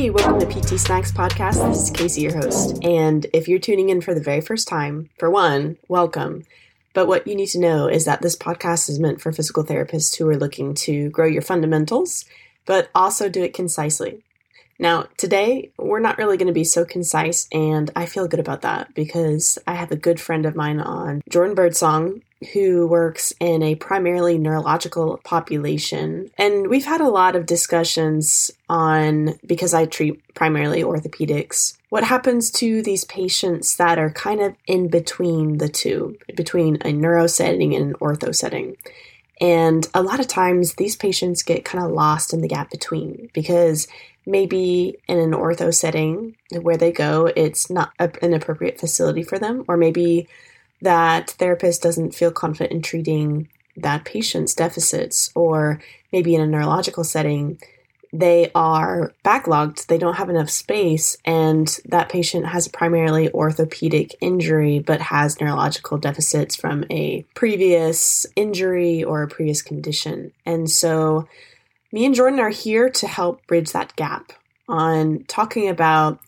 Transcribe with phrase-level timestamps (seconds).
[0.00, 1.62] Hey, welcome to PT Snacks Podcast.
[1.68, 2.82] This is Casey, your host.
[2.82, 6.46] And if you're tuning in for the very first time, for one, welcome.
[6.94, 10.16] But what you need to know is that this podcast is meant for physical therapists
[10.16, 12.24] who are looking to grow your fundamentals,
[12.64, 14.24] but also do it concisely.
[14.78, 18.62] Now, today, we're not really going to be so concise, and I feel good about
[18.62, 23.62] that because I have a good friend of mine on, Jordan Birdsong, who works in
[23.62, 26.30] a primarily neurological population.
[26.38, 32.50] And we've had a lot of discussions on, because I treat primarily orthopedics, what happens
[32.52, 37.74] to these patients that are kind of in between the two, between a neuro setting
[37.74, 38.76] and an ortho setting.
[39.40, 43.30] And a lot of times these patients get kind of lost in the gap between
[43.32, 43.88] because
[44.26, 49.64] maybe in an ortho setting where they go, it's not an appropriate facility for them,
[49.66, 50.28] or maybe
[50.82, 55.80] that therapist doesn't feel confident in treating that patient's deficits, or
[56.12, 57.58] maybe in a neurological setting,
[58.12, 64.16] they are backlogged, they don't have enough space, and that patient has a primarily orthopedic
[64.20, 70.32] injury but has neurological deficits from a previous injury or a previous condition.
[70.44, 71.28] And so,
[71.92, 74.32] me and Jordan are here to help bridge that gap
[74.68, 76.20] on talking about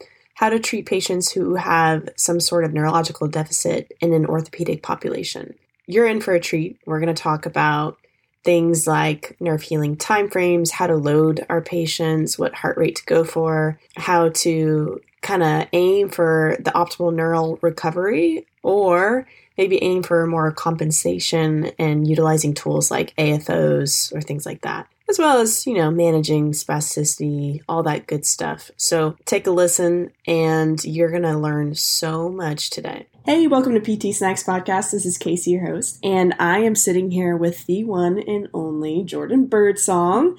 [0.42, 5.54] how to treat patients who have some sort of neurological deficit in an orthopedic population.
[5.86, 6.80] You're in for a treat.
[6.84, 7.96] We're going to talk about
[8.42, 13.22] things like nerve healing timeframes, how to load our patients, what heart rate to go
[13.22, 20.26] for, how to kind of aim for the optimal neural recovery, or maybe aim for
[20.26, 25.74] more compensation and utilizing tools like AFOs or things like that as well as, you
[25.74, 28.70] know, managing spasticity, all that good stuff.
[28.78, 33.06] So take a listen and you're going to learn so much today.
[33.26, 34.90] Hey, welcome to PT Snacks Podcast.
[34.90, 39.04] This is Casey, your host, and I am sitting here with the one and only
[39.04, 40.38] Jordan Birdsong.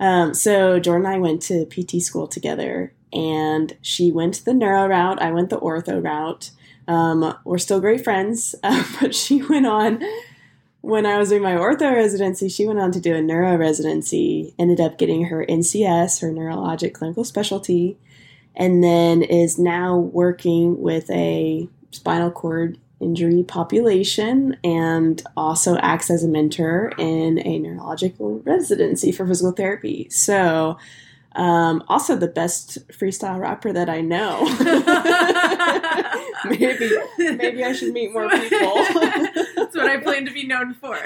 [0.00, 4.86] Um, so, Jordan and I went to PT school together, and she went the neuro
[4.88, 6.52] route, I went the ortho route.
[6.88, 10.02] Um, we're still great friends, uh, but she went on
[10.86, 14.54] when I was doing my ortho residency, she went on to do a neuro residency,
[14.56, 17.98] ended up getting her NCS, her neurologic clinical specialty,
[18.54, 26.22] and then is now working with a spinal cord injury population and also acts as
[26.22, 30.08] a mentor in a neurological residency for physical therapy.
[30.08, 30.78] So,
[31.36, 34.44] um, also, the best freestyle rapper that I know.
[36.48, 38.74] maybe, maybe I should meet more people.
[39.54, 40.96] That's what I plan to be known for.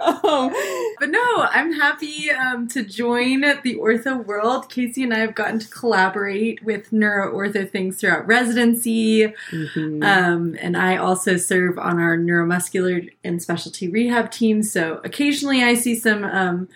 [0.00, 0.50] um,
[0.98, 4.70] but no, I'm happy um, to join the ortho world.
[4.70, 10.02] Casey and I have gotten to collaborate with neuro ortho things throughout residency, mm-hmm.
[10.02, 14.62] um, and I also serve on our neuromuscular and specialty rehab team.
[14.62, 16.68] So occasionally, I see some um,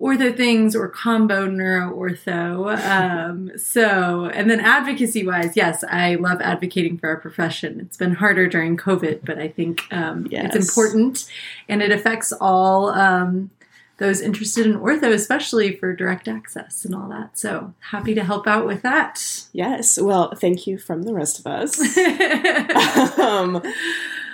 [0.00, 2.76] ortho things or combo neuro ortho.
[2.84, 7.80] Um, so, and then advocacy wise, yes, I love advocating for our profession.
[7.80, 10.54] It's been harder during COVID, but I think um, yes.
[10.54, 11.30] it's important
[11.68, 13.50] and it affects all um,
[13.98, 17.38] those interested in ortho, especially for direct access and all that.
[17.38, 19.46] So happy to help out with that.
[19.52, 20.00] Yes.
[20.00, 21.78] Well, thank you from the rest of us.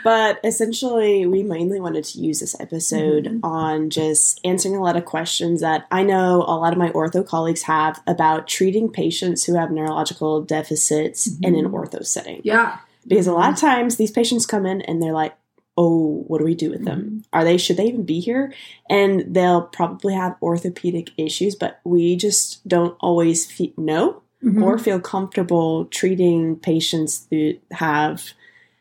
[0.04, 3.44] but essentially, we mainly wanted to use this episode mm-hmm.
[3.44, 7.26] on just answering a lot of questions that I know a lot of my ortho
[7.26, 11.44] colleagues have about treating patients who have neurological deficits mm-hmm.
[11.44, 11.74] in an mm-hmm.
[11.74, 12.40] ortho setting.
[12.44, 12.78] Yeah.
[13.06, 15.34] Because a lot of times these patients come in and they're like,
[15.76, 17.00] oh, what do we do with them?
[17.00, 17.18] Mm-hmm.
[17.32, 18.52] Are they, should they even be here?
[18.90, 24.62] And they'll probably have orthopedic issues, but we just don't always fe- know mm-hmm.
[24.62, 28.32] or feel comfortable treating patients that have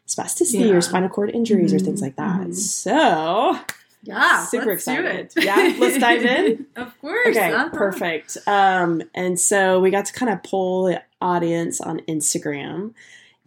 [0.09, 0.73] spasticity yeah.
[0.73, 1.81] or spinal cord injuries mm-hmm.
[1.81, 2.41] or things like that.
[2.41, 2.53] Mm-hmm.
[2.53, 3.59] So,
[4.03, 5.31] yeah, super excited.
[5.37, 6.65] Yeah, let's dive in.
[6.75, 7.27] of course.
[7.27, 7.69] Okay, uh-huh.
[7.69, 8.37] perfect.
[8.47, 12.93] Um, and so we got to kind of poll the audience on Instagram.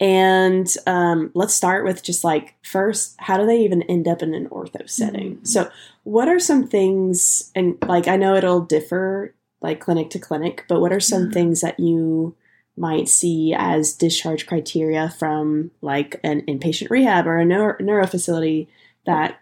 [0.00, 4.34] And um, let's start with just like first, how do they even end up in
[4.34, 5.36] an ortho setting?
[5.36, 5.44] Mm-hmm.
[5.44, 5.70] So,
[6.04, 10.80] what are some things, and like I know it'll differ like clinic to clinic, but
[10.80, 11.32] what are some mm-hmm.
[11.32, 12.34] things that you
[12.77, 18.69] might see as discharge criteria from like an inpatient rehab or a neuro, neuro facility
[19.04, 19.39] that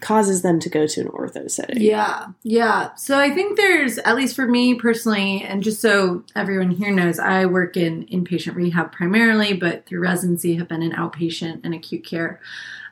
[0.00, 1.82] causes them to go to an ortho setting.
[1.82, 2.28] Yeah.
[2.42, 2.94] Yeah.
[2.94, 7.18] So I think there's at least for me personally and just so everyone here knows
[7.18, 12.06] I work in inpatient rehab primarily but through residency have been in outpatient and acute
[12.06, 12.40] care.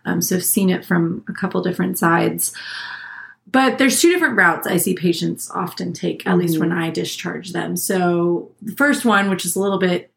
[0.04, 2.52] Um, so I've seen it from a couple different sides
[3.50, 6.40] but there's two different routes I see patients often take, at mm-hmm.
[6.40, 7.76] least when I discharge them.
[7.76, 10.10] So the first one, which is a little bit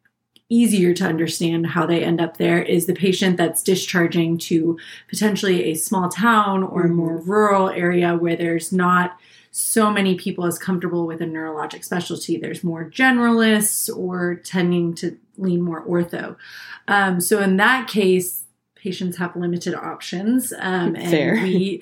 [0.48, 5.64] easier to understand how they end up there is the patient that's discharging to potentially
[5.64, 9.18] a small town or a more rural area where there's not
[9.50, 12.36] so many people as comfortable with a neurologic specialty.
[12.36, 16.36] There's more generalists or tending to lean more ortho.
[16.88, 18.41] Um, so in that case,
[18.82, 21.34] patients have limited options um, and Fair.
[21.42, 21.80] we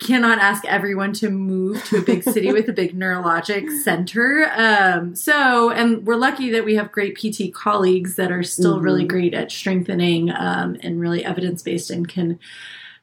[0.00, 5.14] cannot ask everyone to move to a big city with a big neurologic center um,
[5.14, 9.08] so and we're lucky that we have great pt colleagues that are still really Mhm.
[9.08, 12.38] great at strengthening um, and really evidence-based and can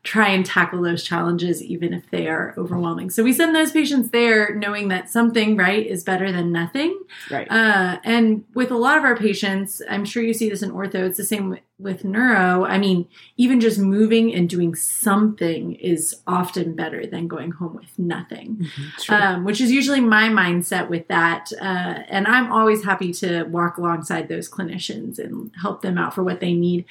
[0.03, 4.09] try and tackle those challenges even if they are overwhelming so we send those patients
[4.11, 6.97] there knowing that something right is better than nothing
[7.31, 7.47] Right.
[7.51, 10.95] uh, and with a lot of our patients, I'm sure you see this in ortho,
[11.07, 12.65] it's the same with, neuro.
[12.65, 13.07] I mean,
[13.37, 18.67] even just moving and doing something is often better than going home with nothing,
[18.99, 19.15] True.
[19.15, 21.51] um, which is usually my mindset with that.
[21.59, 26.23] Uh, and I'm always happy to walk alongside those clinicians and help them out for
[26.23, 26.85] what they need.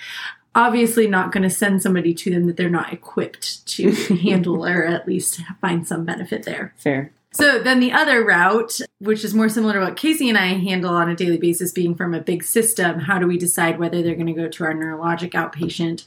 [0.55, 3.91] Obviously, not going to send somebody to them that they're not equipped to
[4.23, 6.75] handle or at least find some benefit there.
[6.77, 7.11] Fair.
[7.35, 10.95] So then the other route, which is more similar to what Casey and I handle
[10.95, 14.15] on a daily basis, being from a big system, how do we decide whether they're
[14.15, 16.07] going to go to our neurologic outpatient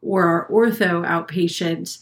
[0.00, 1.98] or our ortho outpatient?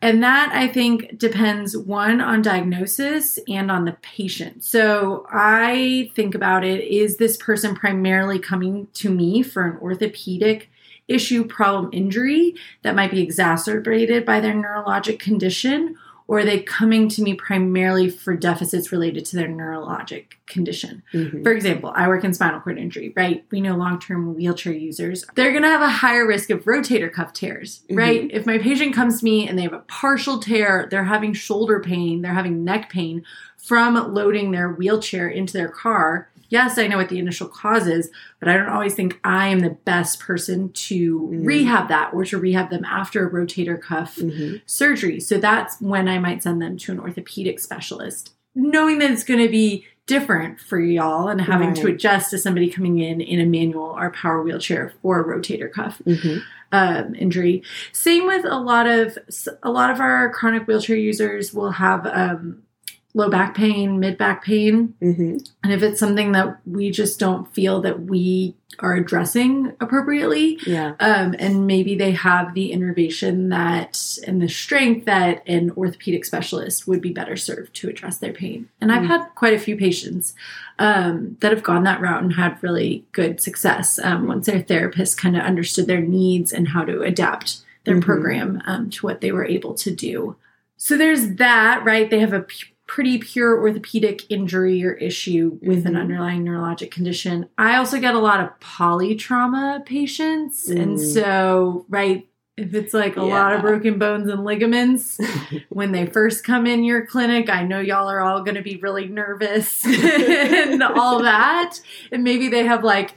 [0.00, 4.62] And that I think depends one on diagnosis and on the patient.
[4.62, 10.70] So I think about it is this person primarily coming to me for an orthopedic
[11.08, 15.96] issue, problem, injury that might be exacerbated by their neurologic condition?
[16.28, 21.02] Or are they coming to me primarily for deficits related to their neurologic condition?
[21.12, 21.42] Mhm.
[21.42, 23.44] For example, I work in spinal cord injury, right?
[23.50, 27.12] We know long term wheelchair users, they're going to have a higher risk of rotator
[27.12, 28.30] cuff tears, right?
[28.32, 31.80] If my patient comes to me and they have a partial tear, they're having shoulder
[31.80, 33.24] pain, they're having neck pain
[33.56, 36.28] from loading their wheelchair into their car.
[36.52, 39.60] Yes, I know what the initial cause is, but I don't always think I am
[39.60, 41.46] the best person to Mhm.
[41.46, 44.60] rehab that or to rehab them after a rotator cuff Mhm.
[44.66, 45.18] surgery.
[45.18, 49.40] So that's when I might send them to an orthopedic specialist, knowing that it's going
[49.40, 53.46] to be different for y'all and having to adjust to somebody coming in in a
[53.46, 56.42] manual or power wheelchair for a rotator cuff Mhm.
[56.70, 57.62] um, injury.
[57.92, 59.16] Same with a lot of
[59.62, 62.58] a lot of our chronic wheelchair users will have um,
[63.14, 65.46] low back pain, mid back pain, Mhm.
[65.62, 70.94] and if it's something that we just don't feel that we are addressing appropriately, Yeah.
[70.98, 76.88] um, and maybe they have the innervation that and the strength that an orthopedic specialist
[76.88, 78.68] would be better served to address their pain.
[78.80, 79.08] And I've Mm.
[79.08, 80.34] had quite a few patients
[80.78, 85.18] um, that have gone that route and had really good success um, once their therapist
[85.20, 88.02] kind of understood their needs and how to adapt their Mhm.
[88.02, 90.34] program um, to what they were able to do.
[90.78, 92.08] So there's that, right?
[92.10, 92.44] They have a
[92.86, 96.00] pretty pure orthopedic injury or issue with an Mhm.
[96.00, 97.46] underlying neurologic condition.
[97.56, 100.68] I also get a lot of polytrauma patients.
[100.68, 101.14] And Mm.
[101.14, 102.26] so, right,
[102.58, 105.18] if it's like a lot of broken bones and ligaments,
[105.70, 108.76] when they first come in your clinic, I know y'all are all going to be
[108.76, 111.80] really nervous and all that.
[112.10, 113.12] And maybe they have like,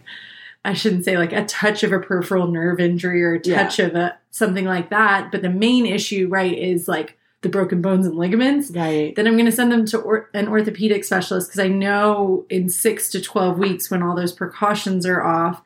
[0.64, 3.64] I shouldn't say like a touch of a peripheral nerve injury or a Yeah.
[3.64, 5.32] touch of a something like that.
[5.32, 8.72] But the main issue, right, is like the broken bones and ligaments.
[8.72, 9.16] Right.
[9.16, 12.70] Then I'm going to send them to or- an orthopedic specialist because I know in
[12.70, 15.62] six to 12 weeks, when all those precautions are off,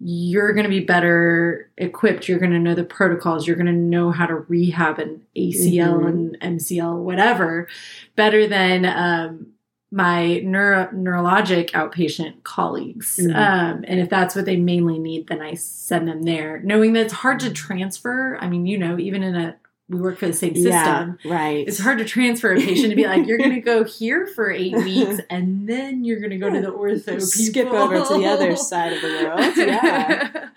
[0.00, 2.28] you're going to be better equipped.
[2.28, 3.46] You're going to know the protocols.
[3.46, 6.08] You're going to know how to rehab an ACL Mhm.
[6.08, 7.68] and MCL, whatever,
[8.16, 9.46] better than um,
[9.92, 13.18] my neuro- neurologic outpatient colleagues.
[13.22, 13.34] Mhm.
[13.36, 17.02] Um, and if that's what they mainly need, then I send them there, knowing that
[17.06, 18.36] it's hard to transfer.
[18.40, 19.56] I mean, you know, even in a
[19.90, 21.12] we work for the same system Yeah.
[21.24, 21.66] Right.
[21.68, 24.50] it's hard to transfer a patient to be like, you're going to go here for
[24.50, 27.20] eight weeks and then you're going to go to the ortho people.
[27.20, 29.56] Skip over to the other side of the world.
[29.56, 30.48] Yeah.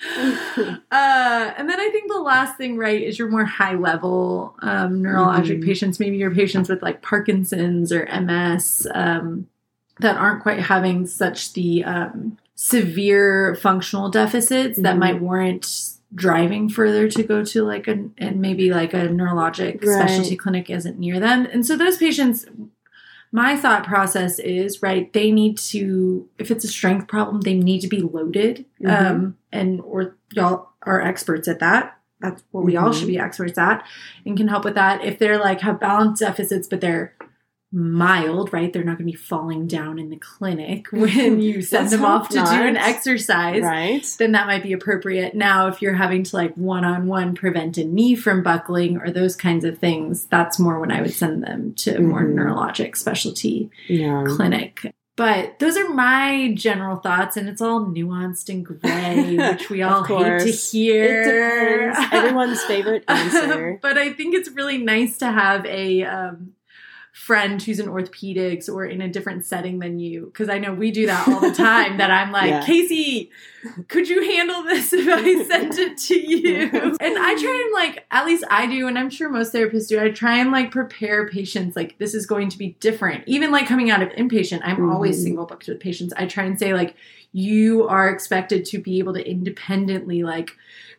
[0.92, 5.02] uh, and then I think the last thing, right, is your more high level um,
[5.02, 5.66] neurologic Mhm.
[5.66, 9.48] patients, maybe your patients with like Parkinson's or MS um,
[10.00, 15.00] that aren't quite having such the um, severe functional deficits that Mhm.
[15.00, 15.66] might warrant
[16.15, 19.98] driving further to go to like a and maybe like a neurologic Right.
[20.08, 22.46] specialty clinic isn't near them and so those patients
[23.32, 27.79] my thought process is right they need to if it's a strength problem they need
[27.82, 29.12] to be loaded Mhm.
[29.12, 32.93] um and or y'all are experts at that that's what we all Mhm.
[33.00, 33.84] should be experts at
[34.25, 37.13] and can help with that if they're like have balance deficits but they're
[37.75, 41.89] mild right they're not going to be falling down in the clinic when you send
[41.89, 44.06] them off to do an exercise Right.
[44.20, 45.34] then that might be appropriate.
[45.34, 49.10] Now, if you're having to like one on one prevent a knee from buckling or
[49.10, 52.36] those kinds of things, that's more when I would send them to a more Mhm.
[52.36, 54.24] neurologic specialty Yeah.
[54.27, 54.94] clinic.
[55.15, 60.03] but those are my general thoughts, and it's all nuanced and gray, which we all
[60.03, 61.94] hate to hear.
[62.12, 63.77] Everyone's favorite answer.
[63.82, 66.53] but I think it's really nice to have a um,
[67.13, 70.25] friend who's in orthopedics or in a different setting than you.
[70.25, 71.98] Because I know we do that all the time.
[72.00, 72.65] that I'm like, Yeah.
[72.65, 73.29] Casey,
[73.88, 76.63] could you handle this if I sent it to you?
[76.74, 80.01] and I try and like, at least I do, and I'm sure most therapists do.
[80.01, 83.24] I try and like prepare patients like this is going to be different.
[83.27, 85.24] Even like coming out of inpatient, I'm always Mhm.
[85.24, 86.15] single booked with patients.
[86.17, 86.96] I try and say like,
[87.32, 90.50] you are expected to be able to independently like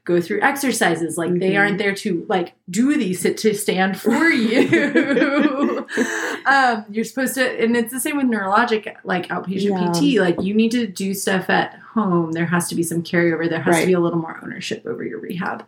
[0.05, 1.59] go through exercises like they Mhm.
[1.59, 4.69] aren't there to like do these sit to stand for you
[6.47, 9.93] um you're supposed to and it's the same with neurologic like outpatient Yeah.
[9.93, 13.49] pt like you need to do stuff at home there has to be some carryover
[13.49, 13.81] there has Right.
[13.83, 15.67] to be a little more ownership over your rehab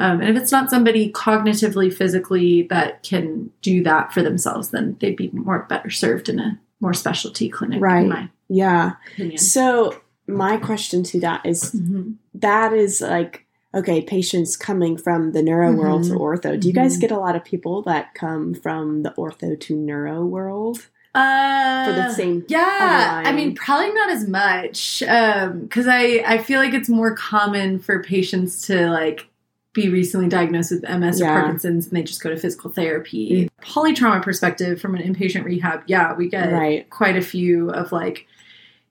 [0.00, 4.96] um, and if it's not somebody cognitively physically that can do that for themselves then
[5.00, 8.28] they'd be more better served in a more specialty clinic Right.
[8.48, 8.92] Yeah.
[9.14, 12.14] opinion So my question to that is Mhm.
[12.34, 13.43] that is like
[13.74, 16.58] okay, patients coming from the neuro world to ortho.
[16.58, 17.00] Do you guys Mhm.
[17.00, 21.92] get a lot of people that come from the ortho to neuro world Uh, for
[21.92, 22.44] the same?
[22.48, 27.78] Yeah, I mean, probably not as much because I I feel like it's more common
[27.78, 29.26] for patients to like
[29.72, 31.32] be recently diagnosed with MS Yeah.
[31.36, 33.50] or Parkinson's and they just go to physical therapy.
[33.60, 36.88] Polytrauma perspective from an inpatient rehab, yeah, we get Right.
[36.90, 38.26] quite a few of like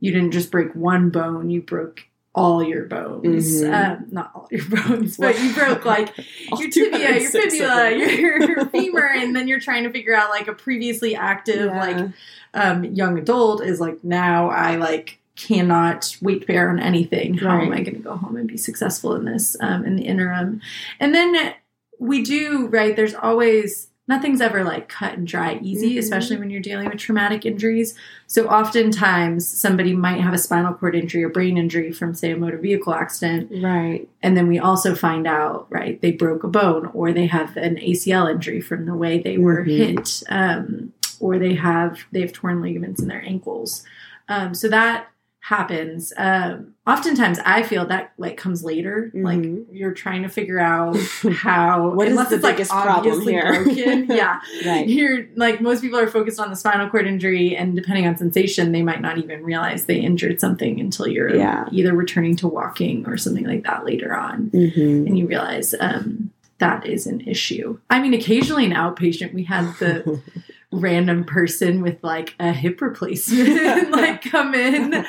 [0.02, 2.02] you didn't just break one bone, you broke
[2.36, 3.62] all your bones.
[3.62, 3.74] Mhm.
[3.74, 6.14] Um, not all your bones, but you broke like
[6.60, 10.54] your tibia, your fibula, your femur, and then you're trying to figure out like a
[10.54, 11.80] previously active Yeah.
[11.80, 12.12] like
[12.56, 17.36] um, young adult is like now I like cannot weight bear on anything.
[17.36, 20.04] How am I going to go home and be successful in this um, in the
[20.04, 20.62] interim?
[21.00, 21.56] And then
[22.00, 22.96] we do right.
[22.96, 26.00] There's always nothing's ever like cut and dry easy, Mhm.
[26.00, 27.96] especially when you're dealing with traumatic injuries.
[28.28, 32.38] So oftentimes somebody might have a spinal cord injury or brain injury from say a
[32.38, 34.08] motor vehicle accident right.
[34.22, 37.76] and then we also find out right they broke a bone or they have an
[37.78, 39.78] acl injury from the way they were Mhm.
[39.78, 43.84] hit um, or they have they have torn ligaments in their ankles
[44.28, 45.08] um, so that
[45.46, 49.66] happens um, oftentimes i feel that like comes later like Mhm.
[49.74, 50.96] you're trying to figure out
[51.34, 53.64] how What is the it's like biggest problem here?
[53.66, 54.88] broken yeah Right.
[54.88, 58.72] you're like most people are focused on the spinal cord injury and depending on sensation
[58.72, 61.68] they might not even realize they injured something until you're Yeah.
[61.74, 66.30] either returning to walking or something like that later on hmm and you realize um,
[66.60, 70.22] that is an issue i mean occasionally an outpatient we had the
[70.74, 74.90] random person with like a hip replacement like come in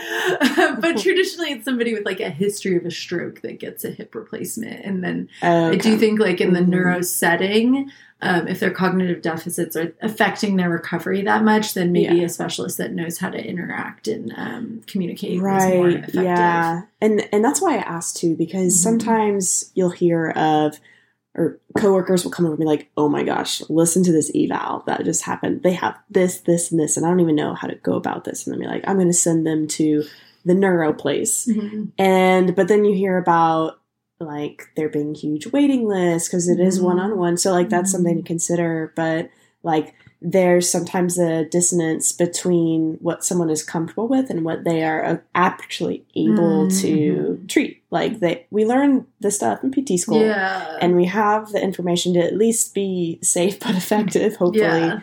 [0.81, 4.15] but traditionally it's somebody with like a history of a stroke that gets a hip
[4.15, 6.69] replacement and then I do think, like in the Mhm.
[6.69, 7.91] neuro setting,
[8.23, 12.25] um, if their cognitive deficits are affecting their recovery that much, then maybe Yeah.
[12.27, 16.15] a specialist that knows how to interact and um, communicate is more right effective.
[16.23, 18.83] yeah and and that's why i asked too because Mhm.
[18.83, 20.79] sometimes you'll hear of
[21.37, 24.83] or coworkers will come over and be like oh my gosh listen to this eval
[24.87, 27.67] that just happened they have this this and this and i don't even know how
[27.67, 30.05] to go about this and then be like i'm going to send them to
[30.45, 31.91] the neuro place Mhm.
[31.99, 33.81] and but then you hear about
[34.21, 36.85] like there being huge waiting lists because it is Mhm.
[36.85, 38.27] one-on-one so like that's something to Mhm.
[38.27, 39.29] consider but
[39.63, 39.95] like
[40.27, 45.17] there's sometimes a dissonance between what someone is comfortable with and what they are uh,
[45.35, 47.49] actually able to Mhm.
[47.49, 50.79] treat like they we learn the stuff in pt school Yeah.
[50.81, 55.01] and we have the information to at least be safe but effective hopefully yeah.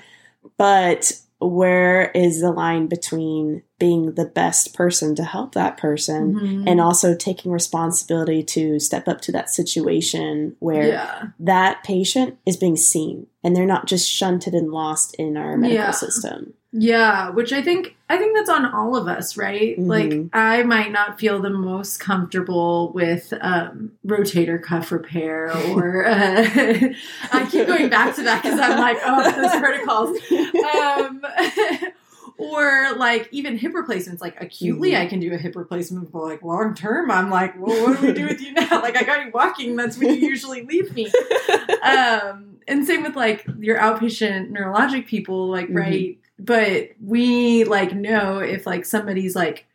[0.57, 6.63] but where is the line between being the best person to help that person Mhm.
[6.69, 11.23] and also taking responsibility to step up to that situation where yeah.
[11.39, 15.83] that patient is being seen and they're not just shunted and lost in our medical
[15.85, 15.91] Yeah.
[15.91, 16.53] system.
[16.73, 19.77] Yeah, which I think I think that's on all of us, right?
[19.77, 19.87] Mhm.
[19.87, 26.45] Like I might not feel the most comfortable with um, rotator cuff repair, or uh,
[27.33, 30.17] I keep going back to that because I'm like, oh, those protocols.
[30.75, 31.21] Um,
[32.41, 34.21] or like even hip replacements.
[34.21, 35.01] Like acutely, Mhm.
[35.01, 38.07] I can do a hip replacement, but like long term, I'm like, well, what do
[38.07, 38.81] we do with you now?
[38.81, 39.75] Like I got you walking.
[39.75, 41.11] That's when you usually leave me
[41.83, 45.75] um and same with like your outpatient neurologic people like Mhm.
[45.75, 49.65] right but we like know if like somebody's like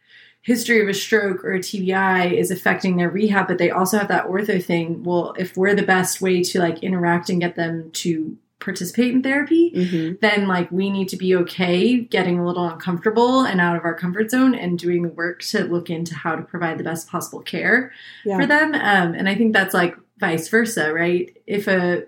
[0.43, 4.09] history of a stroke or a TBI is affecting their rehab but they also have
[4.09, 7.91] that ortho thing well if we're the best way to like interact and get them
[7.93, 12.67] to participate in therapy hmm then like we need to be okay getting a little
[12.67, 16.35] uncomfortable and out of our comfort zone and doing the work to look into how
[16.35, 17.93] to provide the best possible care
[18.25, 18.39] Yeah.
[18.39, 22.05] for them um, and i think that's like vice versa right if a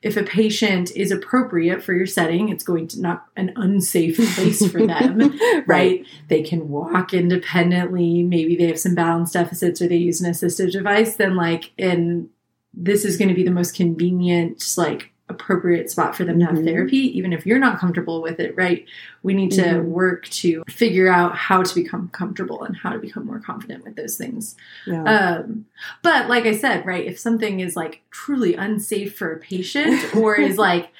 [0.00, 4.64] if a patient is appropriate for your setting, it's going to not an unsafe place
[4.70, 5.64] for them, right.
[5.66, 6.06] right?
[6.28, 8.22] They can walk independently.
[8.22, 11.16] Maybe they have some balance deficits or they use an assistive device.
[11.16, 12.28] Then, like, and
[12.72, 16.54] this is going to be the most convenient, like, appropriate spot for them to have
[16.56, 16.64] mm-hmm.
[16.64, 18.86] therapy, even if you're not comfortable with it, right?
[19.22, 19.90] We need to mm-hmm.
[19.90, 23.96] work to figure out how to become comfortable and how to become more confident with
[23.96, 24.56] those things.
[24.86, 25.02] Yeah.
[25.04, 25.66] Um,
[26.02, 30.36] but like I said, right, if something is like truly unsafe for a patient or
[30.36, 30.90] is like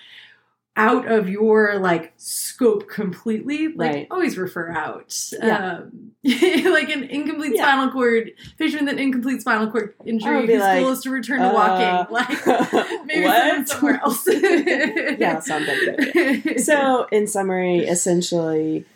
[0.79, 4.07] out of your like scope completely, like right.
[4.11, 5.15] always refer out.
[5.33, 5.81] Yeah.
[5.81, 7.65] Um, like an incomplete yeah.
[7.65, 11.41] spinal cord patient with an incomplete spinal cord injury whose like, goal is to return
[11.41, 12.15] to uh, walking.
[12.15, 14.27] Like maybe somewhere else.
[14.29, 18.87] yeah, sounds like So, in summary, essentially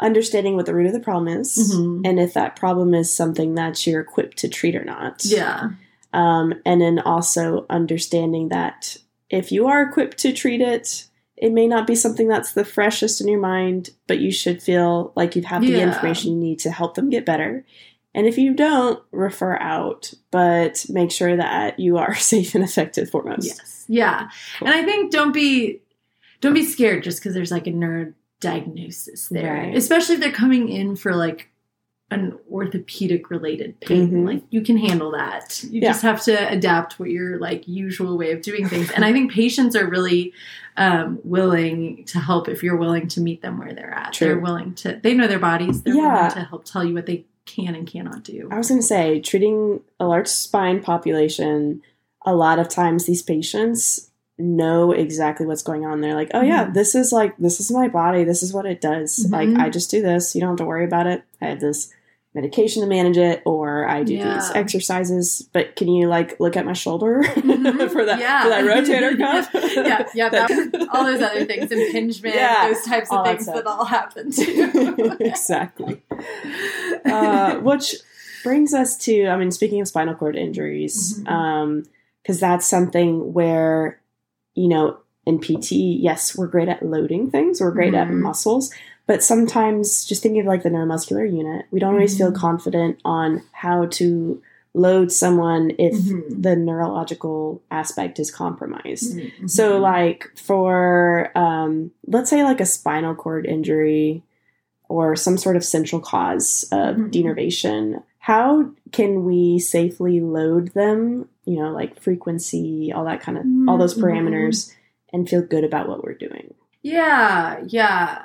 [0.00, 2.02] understanding what the root of the problem is mm-hmm.
[2.04, 5.24] and if that problem is something that you're equipped to treat or not.
[5.24, 5.70] Yeah.
[6.12, 8.96] Um, and then also understanding that
[9.30, 11.06] if you are equipped to treat it,
[11.42, 15.12] it may not be something that's the freshest in your mind, but you should feel
[15.16, 15.88] like you have the yeah.
[15.88, 17.66] information you need to help them get better.
[18.14, 23.10] And if you don't, refer out, but make sure that you are safe and effective
[23.10, 23.46] foremost.
[23.46, 23.84] Yes.
[23.88, 24.30] Yeah.
[24.60, 24.68] Cool.
[24.68, 25.80] And I think don't be
[26.40, 29.52] don't be scared just because there's like a nerd diagnosis there.
[29.52, 29.76] Right.
[29.76, 31.48] Especially if they're coming in for like
[32.12, 34.08] an orthopedic related pain.
[34.08, 34.26] Mm-hmm.
[34.26, 35.62] Like you can handle that.
[35.64, 35.88] You yeah.
[35.88, 38.90] just have to adapt what your like usual way of doing things.
[38.90, 40.32] and I think patients are really
[40.76, 44.12] um, willing to help if you're willing to meet them where they're at.
[44.14, 44.28] True.
[44.28, 45.00] They're willing to.
[45.02, 45.82] They know their bodies.
[45.82, 46.14] They're yeah.
[46.14, 48.48] willing to help tell you what they can and cannot do.
[48.50, 51.82] I was going to say treating a large spine population.
[52.24, 56.00] A lot of times, these patients know exactly what's going on.
[56.00, 56.72] They're like, oh yeah, mm-hmm.
[56.72, 58.24] this is like this is my body.
[58.24, 59.18] This is what it does.
[59.18, 59.32] Mm-hmm.
[59.54, 60.34] Like I just do this.
[60.34, 61.24] You don't have to worry about it.
[61.40, 61.92] I have this
[62.34, 64.34] medication to manage it or I do yeah.
[64.34, 65.48] these exercises.
[65.52, 67.88] But can you like look at my shoulder mm-hmm.
[67.88, 68.42] for that yeah.
[68.42, 69.50] for that rotator cuff?
[69.76, 73.66] yeah, yeah, that, all those other things, impingement, yeah, those types of things that, that,
[73.66, 75.16] all happen too.
[75.20, 76.02] exactly.
[77.04, 77.96] Uh, which
[78.42, 81.34] brings us to, I mean, speaking of spinal cord injuries, because mm-hmm.
[81.34, 84.00] um, that's something where,
[84.54, 88.10] you know, in PT, yes, we're great at loading things, we're great mm-hmm.
[88.10, 88.72] at muscles,
[89.12, 92.32] but sometimes, just thinking of like the neuromuscular unit, we don't always mm-hmm.
[92.32, 96.40] feel confident on how to load someone if mm-hmm.
[96.40, 99.18] the neurological aspect is compromised.
[99.18, 99.48] Mm-hmm.
[99.48, 104.22] So, like for um, let's say like a spinal cord injury
[104.88, 107.10] or some sort of central cause of mm-hmm.
[107.10, 111.28] denervation, how can we safely load them?
[111.44, 114.04] You know, like frequency, all that kind of all those mm-hmm.
[114.04, 114.72] parameters,
[115.12, 116.54] and feel good about what we're doing.
[116.82, 118.22] Yeah, yeah.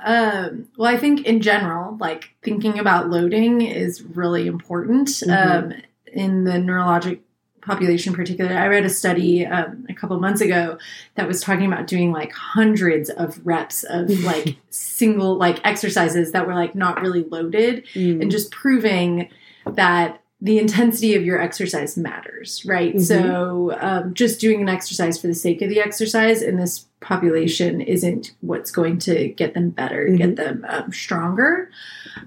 [0.49, 5.71] Um, well, I think in general, like thinking about loading is really important mm-hmm.
[5.71, 7.19] um, in the neurologic
[7.61, 8.57] population, particularly.
[8.57, 10.79] I read a study um, a couple months ago
[11.15, 16.47] that was talking about doing like hundreds of reps of like single like exercises that
[16.47, 18.19] were like not really loaded, mm.
[18.21, 19.29] and just proving
[19.65, 22.95] that the intensity of your exercise matters, right?
[22.95, 23.03] Mm-hmm.
[23.03, 27.81] So, um, just doing an exercise for the sake of the exercise in this population
[27.81, 30.17] isn't what's going to get them better, mm-hmm.
[30.17, 31.71] get them um, stronger.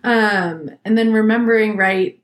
[0.02, 2.20] Um, and then remembering, right,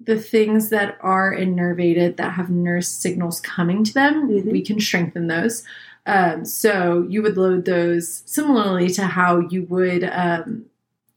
[0.00, 4.50] the things that are innervated that have nerve signals coming to them, mm-hmm.
[4.50, 5.64] we can strengthen those.
[6.04, 10.66] Um, so, you would load those similarly to how you would um,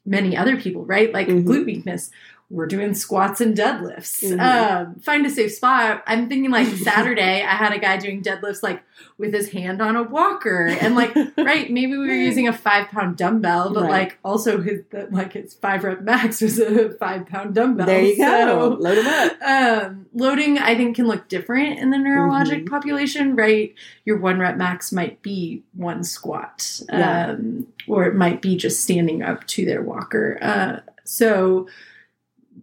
[0.06, 1.12] many other people, right?
[1.12, 1.50] Like mm-hmm.
[1.50, 2.12] glute weakness
[2.50, 4.24] we're doing squats and deadlifts.
[4.24, 4.40] Mm-hmm.
[4.40, 6.04] Um, find a safe spot.
[6.06, 8.84] I'm thinking like Saturday, I had a guy doing deadlifts like
[9.18, 12.90] with his hand on a walker, and like right, maybe we were using a five
[12.90, 13.90] pound dumbbell, but right.
[13.90, 17.88] like also his like his five rep max was a five pound dumbbell.
[17.88, 18.78] There you go.
[18.80, 19.42] Load him up.
[19.42, 22.74] Um, loading, I think, can look different in the neurologic mm-hmm.
[22.74, 23.36] population.
[23.36, 23.74] Right,
[24.06, 27.32] your one rep max might be one squat, yeah.
[27.32, 30.38] um, or it might be just standing up to their walker.
[30.42, 31.68] Uh, so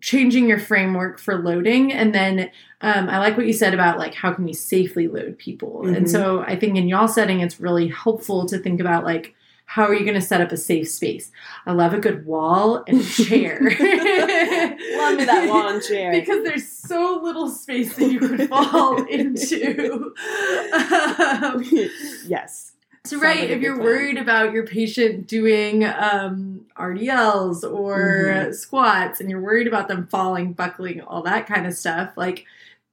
[0.03, 1.93] changing your framework for loading.
[1.93, 2.51] And then
[2.83, 5.83] um, i like what you said about like how can we safely load people?
[5.85, 5.95] Mm-hmm.
[5.95, 9.35] and so i think in y'all setting it's really helpful to think about like
[9.65, 11.31] how are you going to set up a safe space?
[11.65, 13.59] I love a good wall and chair.
[13.63, 16.13] Love me that wall and chair.
[16.13, 20.13] Because there's so little space that you could fall into.
[21.43, 21.65] Um,
[22.27, 22.72] yes
[23.05, 23.85] so right, if you're time.
[23.85, 28.53] worried about your patient doing um, RDLs or mm-hmm.
[28.53, 32.45] squats, and you're worried about them falling, buckling, all that kind of stuff, like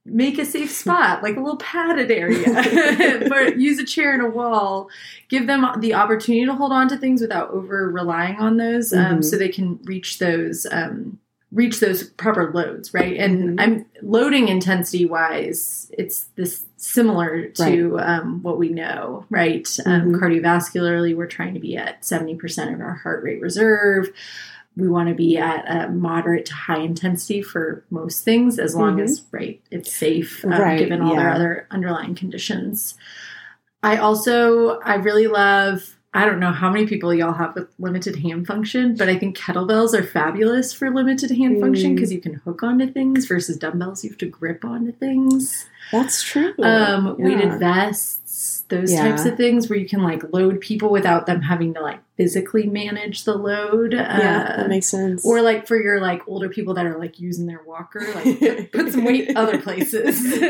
[0.05, 4.29] make a safe spot, like a little padded area, but use a chair and a
[4.29, 4.89] wall.
[5.27, 8.99] Give them the opportunity to hold on to things without over relying on those, um,
[8.99, 9.21] mm-hmm.
[9.21, 11.19] so they can reach those um,
[11.51, 13.17] reach those proper loads, right?
[13.17, 13.61] And Mhm.
[13.61, 19.67] I'm loading intensity wise, it's this similar to um, what we know, right?
[19.85, 20.19] Um, Mhm.
[20.19, 24.11] cardiovascularly, we're trying to be at 70% of our heart rate reserve.
[24.77, 28.97] We want to be at a moderate to high intensity for most things, as long
[28.97, 29.03] Mhm.
[29.03, 31.35] as right it's safe, um, Right, given all their yeah.
[31.35, 32.95] other underlying conditions.
[33.81, 35.95] I also I really love.
[36.11, 39.37] I don't know how many people y'all have with limited hand function, but I think
[39.37, 41.95] kettlebells are fabulous for limited hand function Mm.
[41.95, 44.03] because you can hook onto things versus dumbbells.
[44.03, 45.67] You have to grip onto things.
[45.91, 46.53] That's true.
[46.59, 47.25] Um, Yeah.
[47.25, 49.07] weighted vests, those Yeah.
[49.09, 52.67] types of things where you can like load people without them having to like physically
[52.67, 53.93] manage the load.
[53.93, 55.25] Yeah, Uh, that makes sense.
[55.25, 58.71] or like for your like older people that are like using their walker, like put,
[58.73, 60.19] put some weight other places.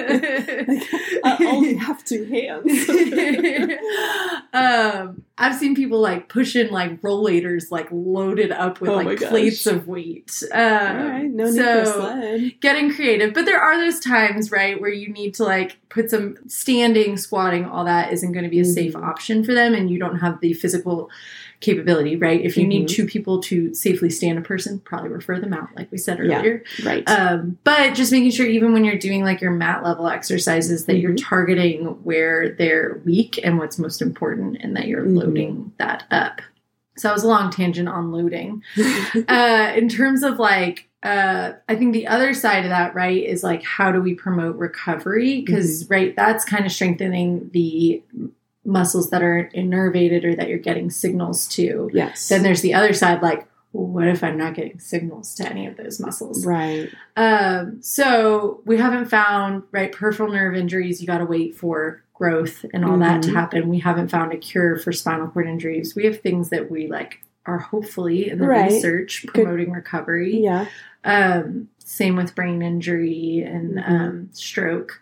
[1.24, 2.90] I only have two hands.
[4.54, 9.66] um, I've seen people like pushing like rollators like loaded up with Oh like plates
[9.68, 10.42] of weight.
[10.52, 12.60] Um, All right, no need for a so sled.
[12.62, 16.36] getting creative, but there are those times right where you need to like put some
[16.48, 19.04] standing, squatting, all that isn't going to be a safe Mhm.
[19.08, 21.10] option for them, and you don't have the physical
[21.62, 22.40] capability, right?
[22.42, 22.90] If you need Mhm.
[22.90, 26.40] two people to safely stand a person, probably refer them out, like we said Yeah.
[26.40, 26.64] earlier.
[26.86, 27.04] Right.
[27.10, 31.00] Um, but just making sure, even when you're doing like your mat level exercises, that
[31.00, 31.22] you're Mhm.
[31.22, 35.18] targeting where they're weak and what's most important, and that you're Mhm.
[35.22, 36.42] loading that up.
[36.98, 38.62] So that was a long tangent on loading.
[39.28, 43.44] uh, in terms of like, uh, I think the other side of that, right, is
[43.44, 45.42] like how do we promote recovery?
[45.46, 45.94] Because Mm-hmm.
[45.94, 48.02] right, that's kind of strengthening the
[48.66, 51.90] muscles that are innervated or that you're getting signals to.
[51.94, 52.28] yes.
[52.28, 55.68] Then there's the other side, like, well, what if I'm not getting signals to any
[55.68, 56.46] of those muscles?
[56.46, 56.90] right.
[57.16, 61.00] Um, so we haven't found right peripheral nerve injuries.
[61.02, 63.34] You got to wait for growth and all that to Mhm.
[63.36, 63.70] happen.
[63.70, 65.96] We haven't found a cure for spinal cord injuries.
[65.96, 68.70] We have things that we like are hopefully in the Right.
[68.72, 70.38] research promoting recovery.
[70.44, 70.66] Yeah.
[71.06, 73.90] Um, same with brain injury and Mhm.
[73.90, 75.00] um, stroke.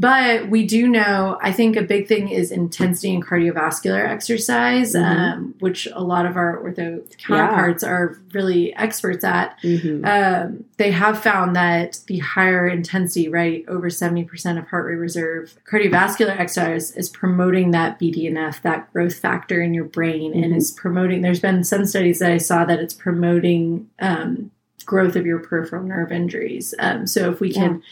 [0.00, 5.02] But we do know, I think a big thing is intensity and cardiovascular exercise, Mhm.
[5.04, 10.92] um, which a lot of our ortho counterparts are really experts at hmm um, they
[10.92, 16.92] have found that the higher intensity, right, over 70% of heart rate reserve cardiovascular exercise
[16.92, 20.56] is promoting that BDNF, that growth factor in your brain, and Mhm.
[20.56, 21.22] is promoting.
[21.22, 24.52] There's been some studies that I saw that it's promoting um,
[24.86, 26.72] growth of your peripheral nerve injuries.
[26.78, 27.82] Um, so if we can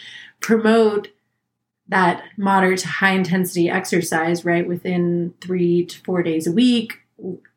[0.41, 1.09] promote
[1.89, 6.99] that moderate to high intensity exercise, right, within three to four days a week,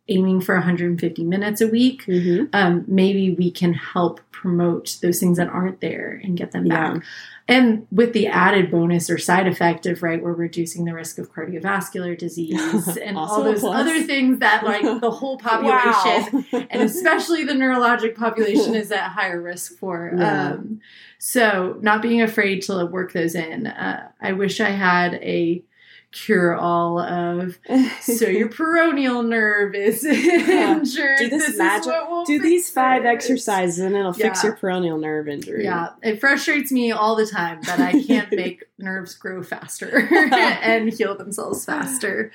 [0.08, 5.38] aiming for 150 minutes a week, hmm um, maybe we can help promote those things
[5.38, 6.94] that aren't there and get them Yeah.
[6.94, 7.04] back.
[7.48, 11.32] And with the added bonus or side effect of right, we're reducing the risk of
[11.34, 16.66] cardiovascular disease and all those other things that like the whole population Wow.
[16.72, 20.14] and especially the neurologic population is at higher risk for.
[20.18, 20.52] Yeah.
[20.54, 20.80] Um,
[21.20, 23.68] so not being afraid to work those in.
[23.68, 25.64] Uh, I wish I had a
[26.12, 27.60] cure all of
[28.02, 31.20] so your peroneal nerve is injured.
[31.20, 31.94] Do this is magic-
[32.26, 33.08] do these five it.
[33.08, 35.64] exercises and it'll fix your peroneal nerve injury.
[35.64, 40.92] Yeah, it frustrates me all the time that I can't make nerves grow faster and
[40.92, 42.32] heal themselves faster.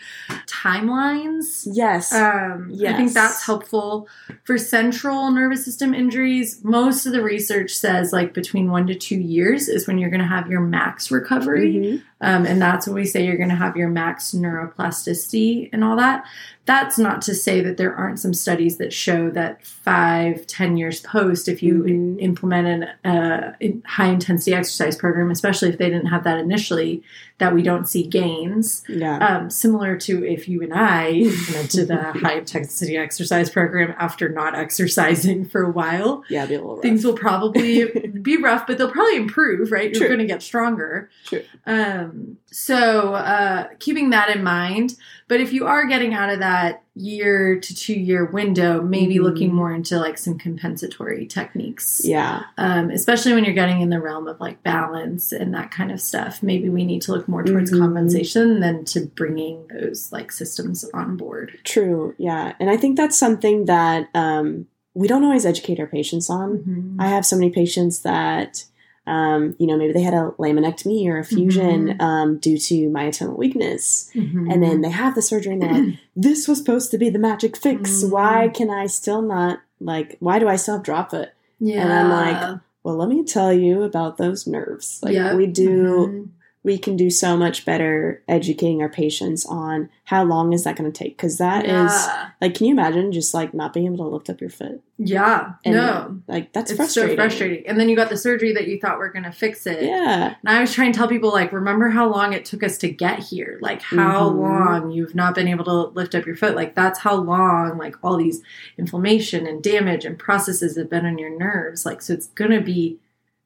[0.47, 1.67] Timelines.
[1.71, 2.13] Yes.
[2.13, 4.09] Um, I think that's helpful
[4.45, 6.63] for central nervous system injuries.
[6.63, 10.21] Most of the research says like between one to two years is when you're going
[10.21, 11.75] to have your max recovery.
[11.75, 12.03] Mhm.
[12.25, 15.97] Um, and that's when we say you're going to have your max neuroplasticity and all
[15.97, 16.25] that.
[16.67, 21.01] That's not to say that there aren't some studies that show that five, ten years
[21.01, 22.17] post, if you Mhm.
[22.23, 27.03] implement a uh, in- high intensity exercise program, especially if they didn't have that initially,
[27.39, 28.83] that we don't see gains.
[28.89, 29.19] Yeah.
[29.19, 34.55] Um, similar to if you and I implemented the high intensity exercise program after not
[34.55, 36.83] exercising for a while, yeah, be a little rough.
[36.83, 37.85] things will probably
[38.23, 39.95] be rough, but they'll probably improve, right?
[39.95, 41.11] You're going to get stronger.
[41.27, 41.43] True.
[41.67, 42.14] Um,
[42.47, 44.95] so uh, keeping that in mind,
[45.29, 49.23] but if you are getting out of that year to two year window, maybe Mhm.
[49.23, 52.43] looking more into like some compensatory techniques, yeah.
[52.57, 56.01] um, especially when you're getting in the realm of like balance and that kind of
[56.01, 56.43] stuff.
[56.43, 57.81] Maybe we need to look more towards Mhm.
[57.81, 61.59] compensation than to bringing those like systems on board.
[61.65, 62.15] True.
[62.19, 62.53] Yeah.
[62.61, 66.59] And I think that's something that um, we don't always educate our patients on.
[66.59, 66.97] Mhm.
[67.05, 68.65] I have so many patients that,
[69.07, 72.01] um, you know, maybe they had a laminectomy or a fusion Mhm.
[72.03, 74.11] um, due to myotomal weakness.
[74.15, 74.51] Mhm.
[74.53, 77.19] And then they have the surgery and they're like, this was supposed to be the
[77.19, 78.03] magic fix.
[78.03, 78.11] Mhm.
[78.11, 81.31] Why can I still not, like, why do I still have drop foot?
[81.61, 81.83] yeah.
[81.83, 85.01] and I'm like, Well, let me tell you about those nerves.
[85.03, 85.37] Like, Yep.
[85.37, 86.29] we do Mhm.
[86.65, 90.91] We can do so much better educating our patients on how long is that going
[90.91, 92.31] to take because that is Yeah.
[92.41, 95.53] like can you imagine just like not being able to lift up your foot Yeah.
[95.65, 96.21] and no.
[96.27, 97.67] like that's it's frustrating so frustrating.
[97.67, 99.83] And then you got the surgery that you thought were going to fix it.
[99.83, 102.79] yeah And I was trying to tell people, like, remember how long it took us
[102.79, 103.59] to get here?
[103.61, 104.39] Like, how Mhm.
[104.41, 106.55] long you've not been able to lift up your foot?
[106.57, 108.43] Like, that's how long, like, all these
[108.79, 111.85] inflammation and damage and processes have been on your nerves.
[111.87, 112.99] Like, so it's going to be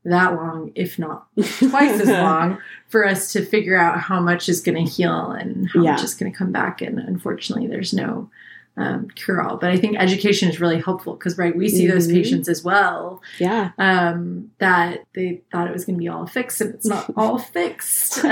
[0.05, 2.59] that long, if not twice as long,
[2.89, 5.93] for us to figure out how much is going to heal and how Yeah.
[5.93, 6.81] much is going to come back.
[6.81, 8.31] And unfortunately, there's no
[8.77, 9.57] um, cure all.
[9.57, 12.13] But I think education is really helpful because, right, we see those Mhm.
[12.13, 16.61] patients as well yeah um, that they thought it was going to be all fixed
[16.61, 18.25] and it's not all fixed.
[18.25, 18.29] Uh,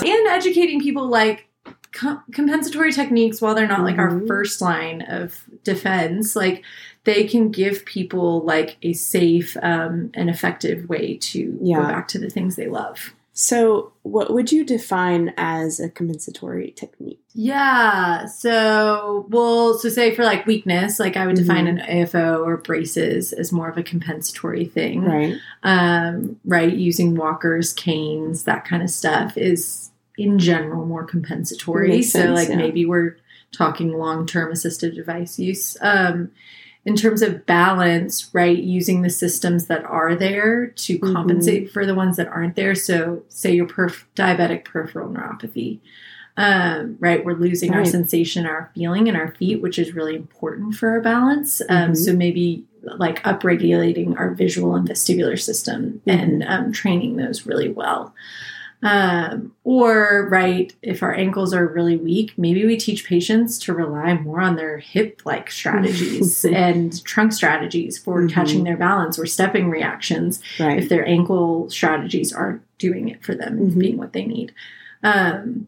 [0.00, 1.47] and educating people like
[1.92, 4.26] co- compensatory techniques while they're not like our Mhm.
[4.26, 6.62] first line of defense, like
[7.04, 11.76] they can give people like a safe um, and effective way to Yeah.
[11.78, 13.14] go back to the things they love.
[13.40, 18.26] so what would you define as a compensatory technique Yeah.
[18.26, 21.68] So, well, so say for like weakness, like I would define Mhm.
[21.68, 25.04] an AFO or braces as more of a compensatory thing.
[25.04, 26.72] right um, right?
[26.74, 29.87] Using walkers, canes, that kind of stuff is
[30.18, 31.88] in general more compensatory.
[31.88, 32.56] Makes so, sense, like yeah.
[32.56, 33.16] maybe we're
[33.52, 35.76] talking long term assistive device use.
[35.80, 36.30] Um,
[36.84, 38.56] in terms of balance, right?
[38.56, 41.12] Using the systems that are there to Mhm.
[41.12, 42.74] compensate for the ones that aren't there.
[42.74, 45.80] So, say your perf- diabetic peripheral neuropathy.
[46.38, 50.76] Um, right, we're losing our sensation, our feeling in our feet, which is really important
[50.76, 51.60] for our balance.
[51.68, 51.96] Um, Mhm.
[51.96, 52.64] So maybe
[52.96, 56.10] like upregulating our visual and vestibular system Mm-hmm.
[56.20, 58.14] and um, training those really well.
[58.82, 64.14] Um, or, right, if our ankles are really weak, maybe we teach patients to rely
[64.14, 68.30] more on their hip like strategies and trunk strategies for Mhm.
[68.30, 73.34] catching their balance or stepping reactions right if their ankle strategies aren't doing it for
[73.34, 73.78] them, Mhm.
[73.78, 74.52] being what they need.
[75.02, 75.66] Um,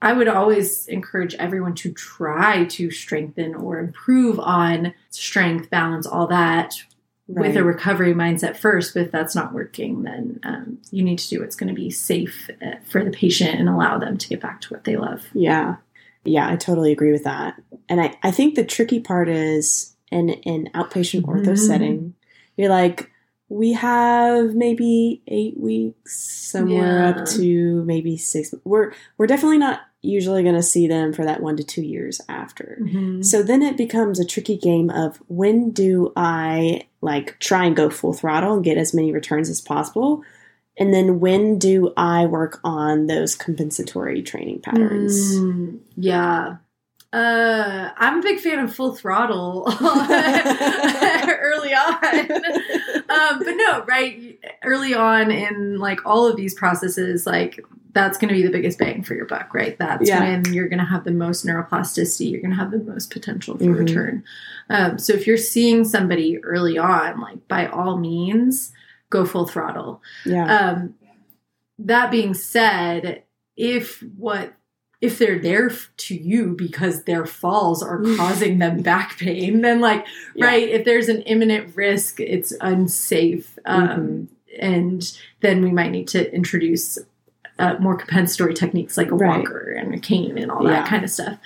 [0.00, 6.26] I would always encourage everyone to try to strengthen or improve on strength, balance, all
[6.28, 6.74] that
[7.26, 8.94] with a recovery mindset first.
[8.94, 11.90] But if that's not working, then um, you need to do what's going to be
[11.90, 15.26] safe uh, for the patient and allow them to get back to what they love.
[15.32, 15.76] Yeah.
[16.24, 17.54] Yeah, I totally agree with that.
[17.88, 21.58] And I, I think the tricky part is in an outpatient ortho Mhm.
[21.58, 22.14] setting,
[22.56, 23.10] you're like,
[23.48, 27.08] we have maybe eight weeks, somewhere Yeah.
[27.10, 28.54] up to maybe six.
[28.64, 32.20] We're we're definitely not usually going to see them for that one to two years
[32.28, 32.78] after.
[33.22, 37.88] So then it becomes a tricky game of when do I like try and go
[37.88, 40.22] full throttle and get as many returns as possible?
[40.76, 45.36] And then when do I work on those compensatory training patterns?
[45.36, 46.56] Mm, yeah.
[47.14, 52.04] Uh, I'm a big fan of full throttle early on.
[53.08, 54.38] Um, but no, right?
[54.64, 57.60] Early on in like all of these processes, like
[57.92, 59.78] that's going to be the biggest bang for your buck, right?
[59.78, 60.20] That's Yeah.
[60.20, 62.30] when you're going to have the most neuroplasticity.
[62.32, 63.78] You're going to have the most potential for Mhm.
[63.78, 64.24] return.
[64.68, 68.72] Um, so if you're seeing somebody early on, like by all means,
[69.10, 70.02] go full throttle.
[70.24, 70.52] Yeah.
[70.52, 70.94] Um,
[71.78, 73.22] that being said,
[73.56, 74.54] if what
[75.04, 80.04] if they're there to you because their falls are causing them back pain, then like
[80.34, 80.46] Yeah.
[80.46, 84.26] right, if there's an imminent risk, it's unsafe, um, Mhm.
[84.60, 86.98] and then we might need to introduce.
[87.56, 89.38] Uh, more compensatory techniques like a Right.
[89.38, 90.70] walker and a cane and all Yeah.
[90.72, 91.38] that kind of stuff,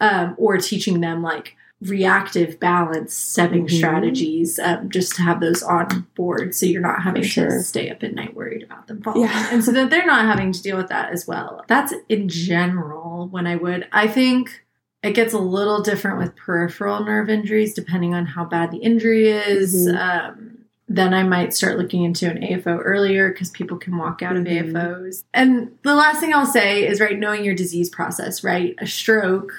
[0.00, 3.70] um, or teaching them like reactive balance stepping Mhm.
[3.76, 7.48] strategies um, just to have those on board so you're not having sure.
[7.50, 9.48] to stay up at night worried about them falling Yeah.
[9.52, 13.28] and so that they're not having to deal with that as well that's in general
[13.30, 14.64] when i would i think
[15.02, 19.28] it gets a little different with peripheral nerve injuries depending on how bad the injury
[19.28, 19.98] is Mhm.
[19.98, 20.52] um,
[20.88, 24.40] then I might start looking into an AFO earlier because people can walk out Mhm.
[24.40, 25.24] of AFOs.
[25.34, 28.76] And the last thing I'll say is, right, knowing your disease process, right?
[28.78, 29.50] A stroke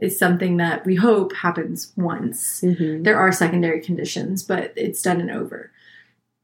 [0.00, 2.60] is something that we hope happens once.
[2.62, 3.04] Mhm.
[3.04, 5.70] There are secondary conditions, but it's done and over.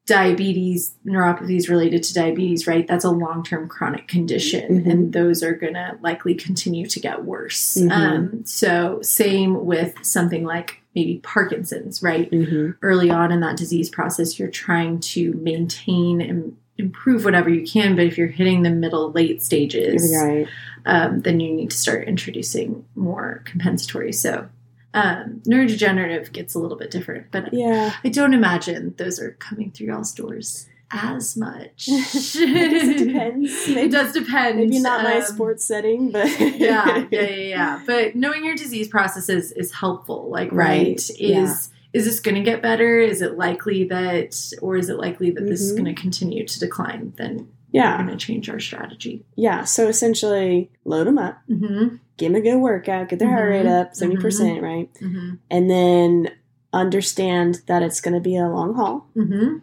[0.06, 2.88] Diabetes, neuropathies related to diabetes, right?
[2.88, 4.90] That's a long term chronic condition, Mhm.
[4.90, 7.76] and those are going to likely continue to get worse.
[7.80, 7.90] Mhm.
[7.92, 12.30] Um, so, same with something like maybe Parkinson's, right?
[12.30, 12.74] Mhm.
[12.82, 17.96] early on in that disease process, you're trying to maintain and improve whatever you can.
[17.96, 20.46] But if you're hitting the middle, late stages, Right.
[20.86, 24.12] um, then you need to start introducing more compensatory.
[24.12, 24.48] So,
[24.94, 27.94] um, neurodegenerative gets a little bit different, but Yeah.
[28.04, 31.88] I don't imagine those are coming through y'all's doors as much.
[31.88, 33.68] It depends.
[33.68, 34.58] Maybe, It does depend.
[34.58, 37.22] maybe not my Um, sports setting, but yeah, yeah, yeah,
[37.56, 37.80] yeah.
[37.86, 40.28] But knowing your disease processes is helpful.
[40.30, 41.54] Like, right, Right, is yeah.
[41.92, 42.98] Is this going to get better?
[42.98, 45.76] Is it likely that, or is it likely that this is Mhm.
[45.85, 47.12] going to continue to decline?
[47.16, 47.98] Then Yeah.
[47.98, 49.24] we're going to change our strategy.
[49.37, 49.64] Yeah.
[49.64, 51.96] So essentially, load them up, Mm-hmm.
[52.16, 53.81] give them a good workout, get their heart rate Mhm.
[53.81, 54.88] up 70%, percent right?
[55.02, 55.35] Mm-hmm.
[55.50, 56.31] And then
[56.72, 59.59] understand that it's going to be a long haul, Mm-hmm.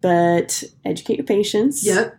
[0.00, 1.86] but educate your patients.
[1.86, 2.16] Yep.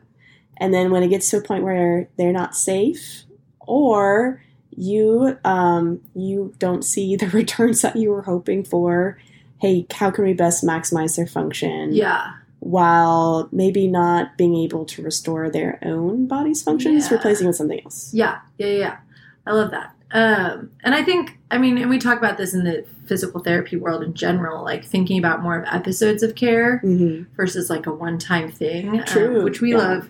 [0.57, 3.23] And then when it gets to a point where they're not safe
[3.59, 4.41] or
[4.75, 9.17] you um, you don't see the returns that you were hoping for,
[9.63, 11.93] hey, how can we best maximize their function?
[11.93, 12.33] Yeah.
[12.59, 17.15] while maybe not being able to restore their own body's functions, Yeah.
[17.17, 18.13] replacing with something else.
[18.13, 18.39] Yeah.
[18.57, 18.67] Yeah.
[18.67, 18.97] Yeah.
[19.45, 19.93] I love that.
[20.11, 23.75] Um, and I think, I mean, and we talk about this in the physical therapy
[23.75, 27.33] world in general, like thinking about more of episodes of care Mm-hmm.
[27.35, 29.77] versus like a one time thing, um, True, which we yeah.
[29.79, 30.09] love.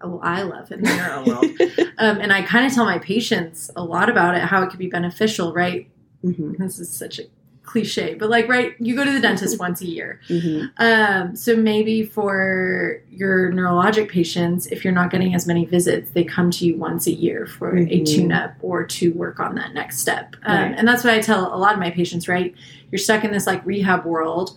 [0.00, 1.46] Oh, I love in the neuro world.
[1.98, 4.80] Um, and I kind of tell my patients a lot about it, how it could
[4.80, 5.88] be beneficial, right?
[6.22, 7.24] hmm This is such a
[7.64, 10.20] cliche, but like, right, you go to the dentist once a year.
[10.28, 16.10] hmm Um, so maybe for your neurologic patients, if you're not getting as many visits,
[16.10, 18.06] they come to you once a year for a Mhm.
[18.06, 20.36] tune-up or to work on that next step.
[20.44, 20.74] Um, Right.
[20.78, 22.28] And that's what I tell a lot of my patients.
[22.28, 22.54] Right,
[22.92, 24.56] you're stuck in this like rehab world.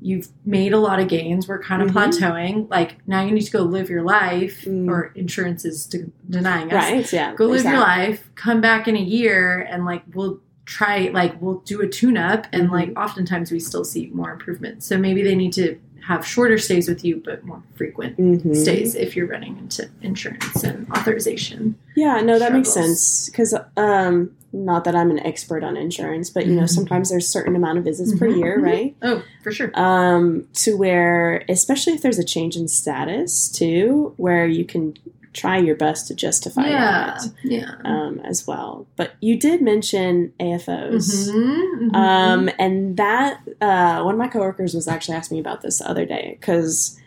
[0.00, 1.48] You've made a lot of gains.
[1.48, 1.94] We're kind of Mhm.
[1.94, 2.70] plateauing.
[2.70, 4.88] Like now, you need to go live your life, Mm.
[4.88, 6.90] or insurance is de- denying us.
[6.90, 7.12] Right.
[7.12, 7.34] Yeah.
[7.34, 8.28] Go live your life.
[8.34, 12.46] Come back in a year, and like we'll try like we'll do a tune up
[12.52, 12.72] and Mhm.
[12.72, 16.86] like oftentimes we still see more improvement so maybe they need to have shorter stays
[16.88, 18.54] with you but more frequent Mhm.
[18.56, 22.20] stays if you're running into insurance and authorization Yeah.
[22.22, 26.54] No, that makes sense because um, not that I'm an expert on insurance, but you
[26.54, 26.68] know, Mhm.
[26.70, 28.62] sometimes there's a certain amount of visits per Mhm, year, mhm.
[28.64, 28.96] right?
[29.02, 34.46] oh for sure um, to where, especially if there's a change in status too, where
[34.46, 34.94] you can
[35.34, 38.86] try your best to justify yeah that yeah um, as well.
[38.96, 41.28] But you did mention AFOs.
[41.30, 41.94] Mhm, mhm.
[41.94, 45.88] Um, and that uh, one of my coworkers was actually asking me about this the
[45.90, 46.98] other day because,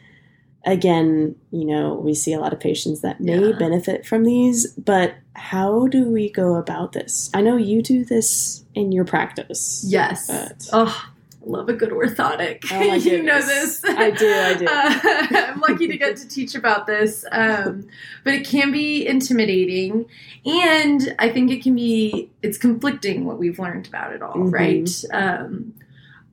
[0.66, 3.58] again, you know, we see a lot of patients that may Yeah.
[3.58, 7.30] benefit from these, but how do we go about this?
[7.34, 9.84] I know you do this in your practice.
[9.88, 11.06] yes but- oh
[11.48, 14.66] love a good orthotic Oh you know this I do, I do.
[14.70, 17.88] Uh, i'm lucky to get to teach about this um,
[18.24, 20.06] but it can be intimidating
[20.46, 24.52] and i think it can be it's conflicting what we've learned about it all, Mhm.
[24.52, 24.90] right?
[25.14, 25.74] um,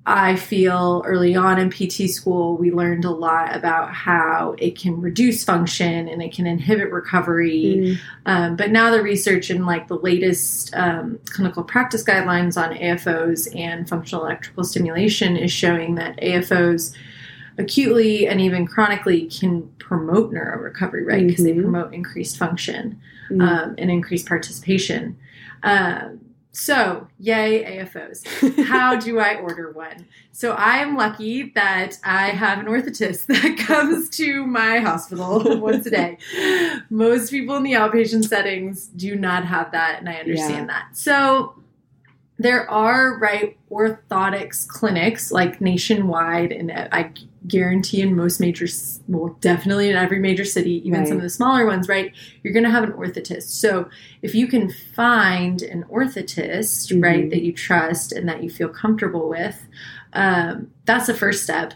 [0.07, 5.01] i feel early on in pt school we learned a lot about how it can
[5.01, 9.89] reduce function and it can inhibit recovery Mm, um, but now the research in like
[9.89, 16.17] the latest um, clinical practice guidelines on AFOs and functional electrical stimulation is showing that
[16.21, 16.95] AFOs
[17.59, 21.27] acutely and even chronically can promote neuro recovery, right?
[21.27, 21.55] Because Mhm.
[21.55, 22.99] they promote increased function
[23.31, 23.41] mm.
[23.43, 25.17] um, and increased participation.
[25.63, 26.21] Um,
[26.55, 28.65] so, yay, AFOs.
[28.67, 30.07] How do I order one?
[30.31, 35.85] So, I am lucky that I have an orthotist that comes to my hospital once
[35.87, 36.19] a day.
[36.91, 40.97] Most people in the outpatient settings do not have that, and I understand that.
[40.97, 41.57] So,
[42.39, 47.13] there are right orthotics clinics like nationwide, and I
[47.47, 48.67] guarantee in most major,
[49.07, 52.13] well, definitely in every major city, even some of the smaller ones, right?
[52.43, 53.43] You're going to have an orthotist.
[53.51, 53.89] So
[54.23, 57.03] if you can find an orthotist, Mhm.
[57.03, 59.67] right, that you trust and that you feel comfortable with,
[60.15, 61.75] um, that's the first step.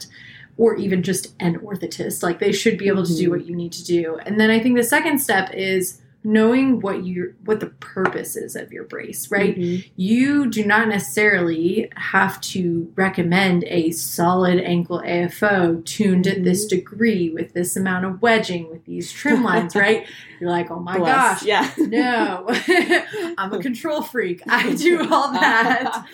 [0.57, 3.31] Or even just an orthotist, like they should be able to do Mhm.
[3.31, 4.19] what you need to do.
[4.27, 8.57] And then I think the second step is knowing what you what the purpose is
[8.57, 9.57] of your brace, right?
[9.57, 9.89] Mhm.
[9.97, 16.77] you do not necessarily have to recommend a solid ankle AFO tuned at this Mm-hmm.
[16.77, 20.07] degree with this amount of wedging with these trim lines, right?
[20.41, 21.41] You're like, oh my Bless.
[21.41, 21.71] gosh, Yeah.
[21.79, 22.47] no,
[23.39, 24.43] I'm a control freak.
[24.49, 26.05] I do all that.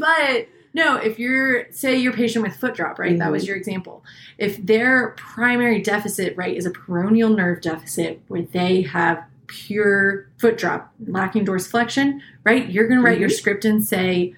[0.00, 3.16] But no, if you're, say, your patient with foot drop, right?
[3.18, 3.46] That was Mhm.
[3.48, 4.04] your example.
[4.38, 10.56] If their primary deficit, right, is a peroneal nerve deficit where they have pure foot
[10.58, 12.68] drop, lacking dorsiflexion, right?
[12.68, 13.32] You're going to write your Mhm.
[13.38, 14.34] script and say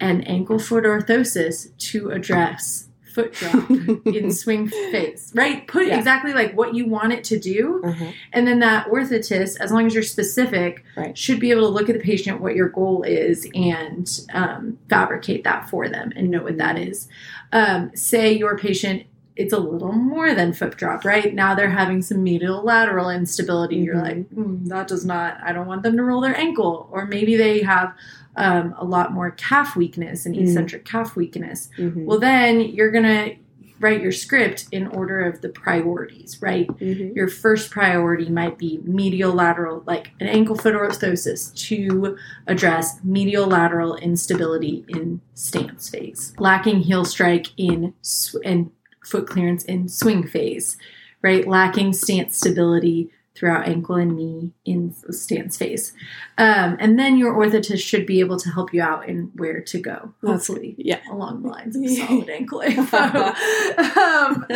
[0.00, 5.66] an ankle foot orthosis to address foot drop in swing phase, right?
[5.66, 5.96] Put Yeah.
[5.96, 7.80] exactly like what you want it to do.
[7.82, 8.04] Uh-huh.
[8.34, 11.16] And then that orthotist, as long as you're specific, Right.
[11.16, 15.44] should be able to look at the patient, what your goal is, and um, fabricate
[15.44, 17.08] that for them and know what that is.
[17.52, 19.04] Um, say your patient,
[19.36, 21.34] it's a little more than foot drop, right?
[21.34, 23.76] Now they're having some medial lateral instability.
[23.76, 24.02] You're Mhm.
[24.02, 26.88] like, "Hmm, that does not, I don't want them to roll their ankle.
[26.90, 27.92] Or maybe they have
[28.38, 30.42] um, a lot more calf weakness and Mhm.
[30.42, 31.70] eccentric calf weakness.
[31.78, 32.04] Mhm.
[32.04, 33.34] Well, then you're going to
[33.80, 36.66] write your script in order of the priorities, right?
[36.78, 37.14] Mhm.
[37.16, 42.16] your first priority might be medial lateral, like an ankle foot orthosis to
[42.46, 48.70] address medial lateral instability in stance phase, lacking heel strike in sw- and
[49.06, 50.76] foot clearance in swing phase,
[51.22, 51.46] right?
[51.46, 55.92] Lacking stance stability throughout ankle and knee in stance phase.
[56.38, 59.78] Um, and then your orthotist should be able to help you out in where to
[59.78, 61.00] go, hopefully, yeah.
[61.10, 64.46] along the lines of solid ankle info um,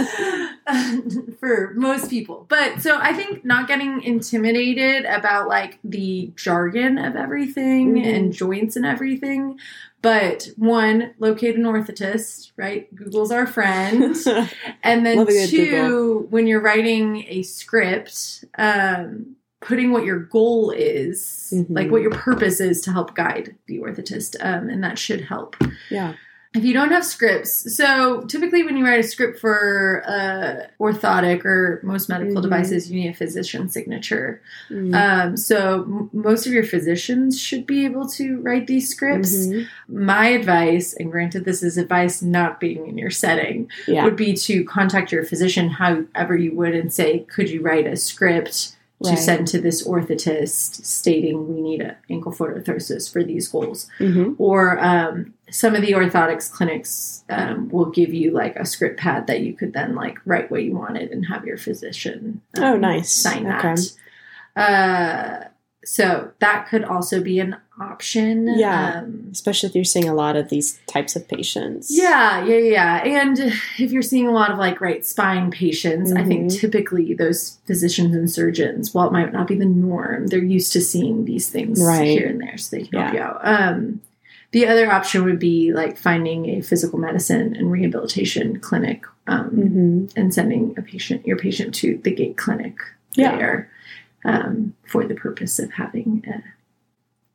[1.40, 2.46] for most people.
[2.48, 8.14] But so I think not getting intimidated about like the jargon of everything Mhm.
[8.16, 9.58] and joints and everything.
[10.02, 12.92] But one, locate an orthotist, right?
[12.94, 14.16] Google's our friend.
[14.82, 20.18] And then Love a good two, when you're writing a script, um, putting what your
[20.20, 21.66] goal is, Mhm.
[21.68, 25.54] like what your purpose is to help guide the orthotist, um, and that should help.
[25.90, 26.14] yeah.
[26.52, 31.44] If you don't have scripts, so typically when you write a script for uh, orthotic
[31.44, 32.42] or most medical Mhm.
[32.42, 34.42] devices, you need a physician signature.
[34.68, 34.92] Mm.
[34.94, 39.46] Um, so m- most of your physicians should be able to write these scripts.
[39.46, 39.66] Mhm.
[39.88, 44.04] My advice, and granted, this is advice not being in your setting, Yeah.
[44.04, 47.94] would be to contact your physician however you would and say, could you write a
[47.96, 48.72] script
[49.02, 53.86] to send to this orthotist stating we need an ankle foot orthosis for these goals?
[53.98, 54.34] Mhm.
[54.36, 59.26] Or um, some of the orthotics clinics um, will give you like a script pad
[59.26, 62.76] that you could then like write what you wanted and have your physician um, Oh,
[62.76, 63.12] nice.
[63.12, 63.74] sign Okay.
[63.74, 64.60] that.
[64.60, 65.44] Uh,
[65.82, 68.46] so that could also be an option.
[68.58, 68.98] Yeah.
[69.00, 71.88] Um, Especially if you're seeing a lot of these types of patients.
[71.90, 72.96] yeah, yeah, yeah.
[73.04, 73.38] And
[73.78, 76.60] if you're seeing a lot of like right spine patients, I think Mhm.
[76.60, 80.82] typically those physicians and surgeons, while it might not be the norm, they're used to
[80.82, 82.06] seeing these things Right.
[82.18, 83.40] here and there, so they can help you out.
[84.52, 90.12] The other option would be like finding a physical medicine and rehabilitation clinic um, Mhm.
[90.16, 92.78] and sending a patient, your patient, to the gait clinic
[93.14, 93.36] Yeah.
[93.36, 93.70] there
[94.24, 96.42] um, for the purpose of having a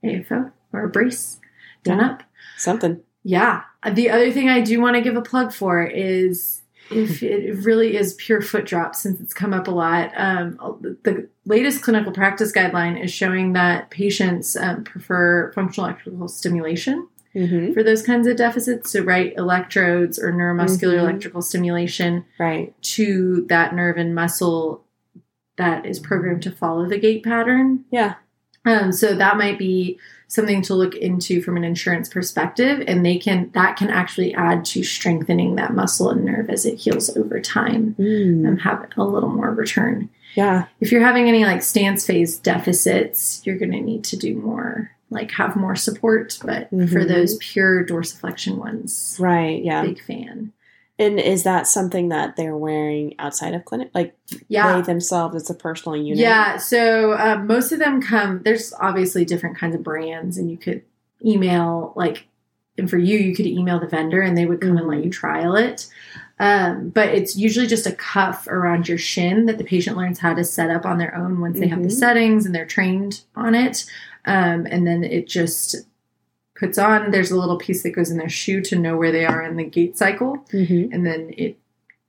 [0.07, 1.39] AFO or a brace
[1.83, 2.05] done Yeah.
[2.07, 2.23] up.
[2.57, 3.01] Something.
[3.23, 3.61] Yeah.
[3.93, 6.61] The other thing I do want to give a plug for is
[6.91, 10.57] if it really is pure foot drop, since it's come up a lot, um,
[11.03, 17.73] the latest clinical practice guideline is showing that patients um, prefer functional electrical stimulation hmm
[17.73, 18.91] for those kinds of deficits.
[18.91, 20.99] So, right, electrodes or neuromuscular Mhm.
[20.99, 22.73] electrical stimulation Right.
[22.95, 24.85] to that nerve and muscle
[25.57, 27.83] that is programmed to follow the gait pattern.
[27.91, 28.15] Yeah.
[28.65, 33.17] Um, so that might be something to look into from an insurance perspective, and they
[33.17, 37.39] can that can actually add to strengthening that muscle and nerve as it heals over
[37.39, 38.47] time Mm.
[38.47, 40.09] and have a little more return.
[40.35, 40.65] Yeah.
[40.81, 44.91] If you're having any like stance phase deficits, you're going to need to do more,
[45.09, 46.37] like have more support.
[46.43, 47.07] But for Mhm.
[47.07, 49.63] those pure dorsiflexion ones, Right.
[49.63, 49.81] Yeah.
[49.83, 50.51] big fan.
[50.97, 53.89] And is that something that they're wearing outside of clinic?
[53.93, 54.15] Like
[54.47, 56.19] Yeah, they themselves, it's a personal unit.
[56.19, 58.41] Yeah, so um, most of them come.
[58.43, 60.83] There's obviously different kinds of brands, and you could
[61.23, 62.27] email like,
[62.77, 65.09] and for you, you could email the vendor, and they would come and let you
[65.09, 65.87] trial it.
[66.39, 70.33] Um, but it's usually just a cuff around your shin that the patient learns how
[70.33, 71.93] to set up on their own once they have the Mhm.
[71.93, 73.85] settings and they're trained on it.
[74.25, 75.75] Um, and then it just
[76.55, 77.11] puts on.
[77.11, 79.57] There's a little piece that goes in their shoe to know where they are in
[79.57, 81.57] the gait cycle, hmm and then it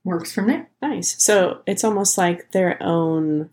[0.03, 0.69] works from there.
[0.81, 1.21] Nice.
[1.21, 3.49] So it's almost like their own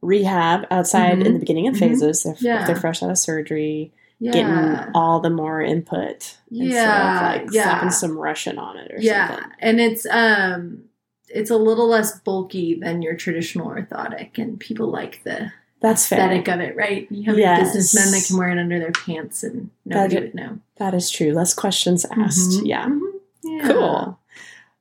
[0.00, 1.26] rehab outside Mhm.
[1.26, 1.78] in the beginning of Mhm.
[1.80, 2.24] phases.
[2.24, 2.60] If, Yeah.
[2.62, 4.32] if they're fresh out of surgery, Yeah.
[4.32, 7.64] getting all the more input instead Yeah, of like yeah.
[7.64, 9.50] slapping some Russian on it or yeah something.
[9.60, 10.84] and it's um
[11.28, 16.18] it's a little less bulky than your traditional orthotic and people like the That's fair.
[16.18, 17.72] aesthetic of it right you have Yes.
[17.74, 21.10] businessmen that can wear it under their pants and nobody That- would know That is
[21.10, 21.32] true.
[21.32, 22.60] Less questions asked.
[22.62, 22.86] Mhm, Yeah.
[22.86, 23.00] mhm,
[23.44, 23.68] yeah.
[23.68, 24.18] Cool.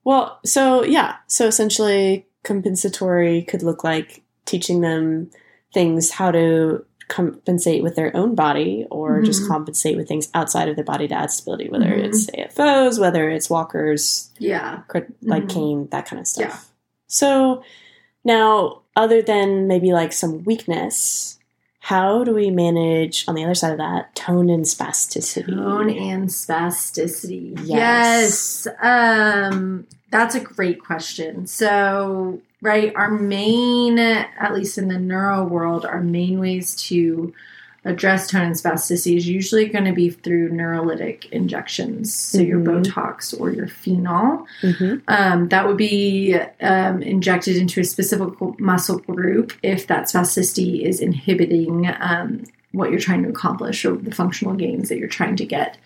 [0.03, 5.29] Well, so yeah, so essentially compensatory could look like teaching them
[5.73, 9.47] things how to compensate with their own body or just Mhm.
[9.47, 12.03] compensate with things outside of their body to add stability, whether Mhm.
[12.05, 14.79] it's AFOs, whether it's walkers, yeah
[15.23, 15.49] like Mhm.
[15.49, 16.43] cane, that kind of stuff.
[16.51, 16.57] Yeah.
[17.07, 17.63] So
[18.25, 21.39] now, other than maybe like some weakness,
[21.79, 25.45] how do we manage on the other side of that tone and spasticity?
[25.55, 28.67] tone and spasticity Yes.
[28.67, 35.45] yes um that's a great question so right our main at least in the neuro
[35.45, 37.33] world our main ways to
[37.87, 42.83] address tone and spasticity is usually going to be through neurolytic injections so your Mhm.
[42.83, 45.01] botox or your phenol Mhm.
[45.07, 48.29] um, that would be um, injected into a specific
[48.59, 54.11] muscle group if that spasticity is inhibiting um, what you're trying to accomplish or the
[54.13, 55.77] functional gains that you're trying to get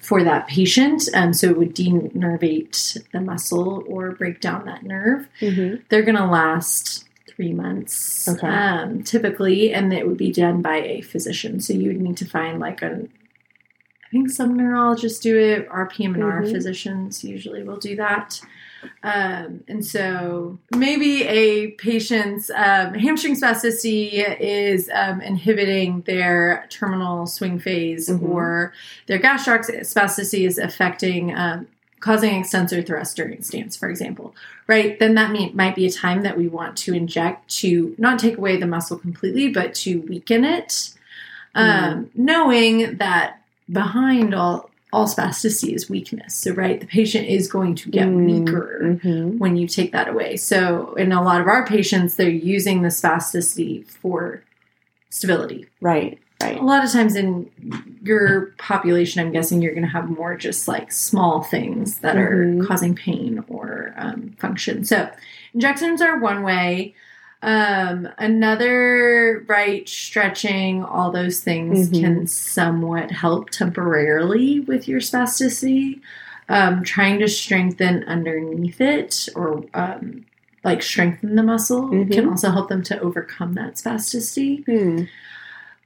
[0.00, 1.08] for that patient.
[1.14, 5.26] Um, so it would denervate the muscle or break down that nerve.
[5.40, 5.80] Mhm.
[5.88, 7.04] They're going to last
[7.36, 8.46] three months Okay.
[8.46, 11.60] um, typically, and it would be done by a physician.
[11.60, 13.06] So you would need to find like a,
[14.04, 15.66] I think some neurologists do it.
[15.70, 16.52] Our PM&R Mhm.
[16.52, 18.40] physicians usually will do that.
[19.02, 27.58] Um, and so maybe a patient's um, hamstring spasticity is um, inhibiting their terminal swing
[27.58, 28.22] phase, Mhm.
[28.28, 28.72] or
[29.06, 31.66] their gastroc spasticity is affecting, um,
[32.04, 34.34] causing extensor thrust during stance, for example.
[34.66, 34.98] Right?
[34.98, 38.36] Then that mean, might be a time that we want to inject to not take
[38.36, 40.90] away the muscle completely, but to weaken it.
[41.54, 43.40] Um, knowing that
[43.70, 46.36] behind all all spasticity is weakness.
[46.36, 49.38] So, right, the patient is going to get weaker Mhm.
[49.38, 50.36] when you take that away.
[50.36, 54.44] So, in a lot of our patients, they're using the spasticity for
[55.10, 55.66] stability.
[55.80, 56.18] Right.
[56.44, 56.60] Right.
[56.60, 57.50] A lot of times in
[58.02, 62.62] your population, I'm guessing you're going to have more just like small things that Mhm.
[62.62, 64.84] are causing pain or um, function.
[64.84, 65.08] So,
[65.54, 66.94] injections are one way.
[67.42, 72.00] Um, another, right, stretching, all those things Mhm.
[72.00, 76.00] can somewhat help temporarily with your spasticity.
[76.48, 80.26] Um, trying to strengthen underneath it or um,
[80.62, 82.12] like strengthen the muscle Mhm.
[82.12, 84.62] can also help them to overcome that spasticity.
[84.66, 85.04] Hmm.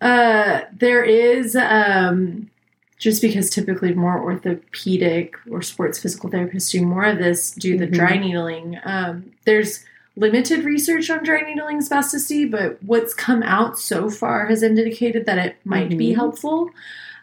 [0.01, 2.51] Uh, there is um,
[2.99, 7.87] just because typically more orthopedic or sports physical therapists do more of this, do the
[7.87, 7.93] Mhm.
[7.93, 8.79] dry needling.
[8.85, 9.85] Um, there's
[10.17, 15.39] limited research on dry needling spasticity, but what's come out so far has indicated that
[15.39, 16.17] it might be Mhm.
[16.17, 16.71] helpful.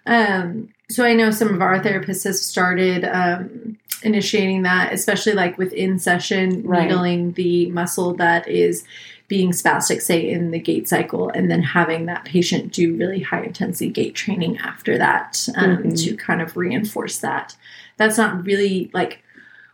[0.06, 5.58] Um, so I know some of our therapists have started um, initiating that, especially like
[5.58, 6.88] within session Right.
[6.88, 8.84] needling the muscle that is
[9.28, 13.42] being spastic, say in the gait cycle, and then having that patient do really high
[13.44, 16.04] intensity gait training after that um, Mhm.
[16.04, 17.56] to kind of reinforce that.
[17.98, 19.24] That's not really like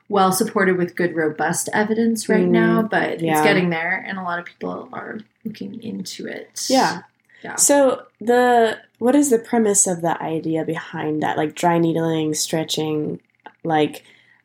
[0.08, 4.24] well supported with good, robust evidence right Mm, now, but it's getting there, and a
[4.24, 6.66] lot of people are looking into it.
[6.70, 7.02] Yeah.
[7.43, 7.56] Yeah.
[7.56, 11.38] So the what is the premise of the idea behind that?
[11.38, 13.20] Like dry needling, stretching,
[13.64, 14.04] like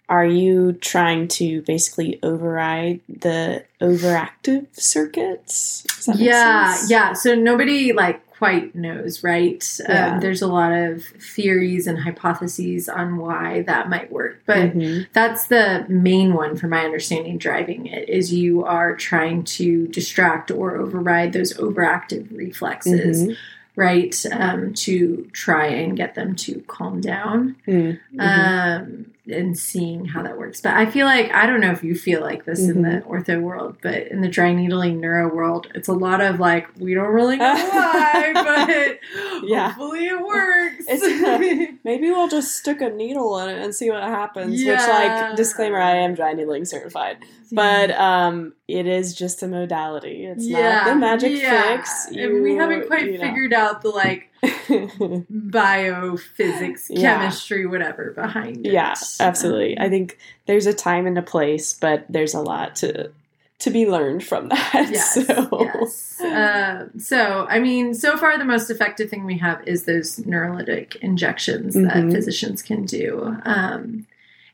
[0.08, 5.82] are you trying to basically override the overactive circuits?
[5.82, 10.14] Does that make yeah yeah so nobody like quite knows right Yeah.
[10.14, 15.06] um, there's a lot of theories and hypotheses on why that might work but Mhm.
[15.14, 20.50] that's the main one from my understanding driving it is you are trying to distract
[20.50, 23.36] or override those overactive reflexes Mhm.
[23.74, 27.98] right um, to try and get them to calm down Mhm.
[28.18, 30.60] um, and seeing how that works.
[30.60, 33.10] But I feel like I don't know if you feel like this in the Mm-hmm.
[33.10, 36.94] ortho world, but in the dry needling neuro world, it's a lot of like we
[36.94, 38.98] don't really know why, but
[39.48, 39.70] Yeah.
[39.72, 40.84] hopefully it works.
[40.88, 44.64] It's- Maybe we'll just stick a needle in it and see what happens.
[44.64, 47.18] Which, like, disclaimer: I am dry needling certified,
[47.52, 50.24] but um, it is just a modality.
[50.26, 51.76] It's not the magic yeah.
[51.76, 52.06] fix.
[52.06, 53.24] and we haven't quite you know.
[53.24, 54.30] figured out the like
[55.30, 57.18] biophysics, Yeah.
[57.18, 58.72] chemistry, whatever behind it.
[58.72, 59.78] yeah, absolutely.
[59.78, 63.10] I think there's a time and a place, but there's a lot to
[63.58, 64.88] to be learned from that.
[64.90, 65.14] Yes.
[65.26, 65.48] so.
[65.62, 66.20] Yes.
[66.20, 70.96] Um, so, I mean, so far the most effective thing we have is those neurolytic
[70.96, 72.12] injections that Mhm.
[72.12, 73.34] physicians can do.
[73.46, 74.06] Um,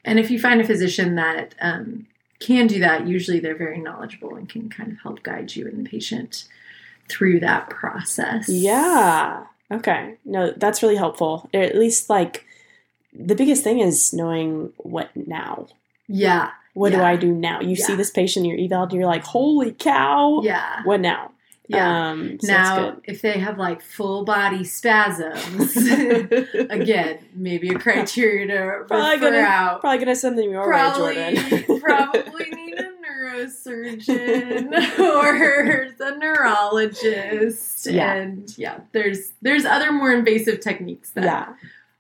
[0.05, 2.07] and if you find a physician that um,
[2.39, 5.85] can do that, usually they're very knowledgeable and can kind of help guide you and
[5.85, 6.45] the patient
[7.09, 8.49] through that process.
[8.49, 9.43] Yeah.
[9.73, 10.17] Okay.
[10.25, 11.49] No, that's really helpful.
[11.55, 12.45] At least like
[13.13, 15.67] the biggest thing is knowing what now.
[16.09, 16.51] Yeah.
[16.75, 17.61] What do I do now?
[17.61, 20.41] You see this patient, you're eval, and you're like, holy cow.
[20.43, 20.83] Yeah.
[20.85, 21.33] What now?
[21.69, 22.11] Yeah.
[22.11, 25.77] Um, so now, if they have like full body spasms,
[26.71, 29.81] again, maybe a criteria to Probably refer gonna- out.
[29.81, 31.81] Probably gonna send them your way, Jordan.
[31.81, 32.91] probably need a
[33.23, 38.13] neurosurgeon or a neurologist Yeah.
[38.15, 41.55] and yeah there's there's other more invasive techniques that yeah.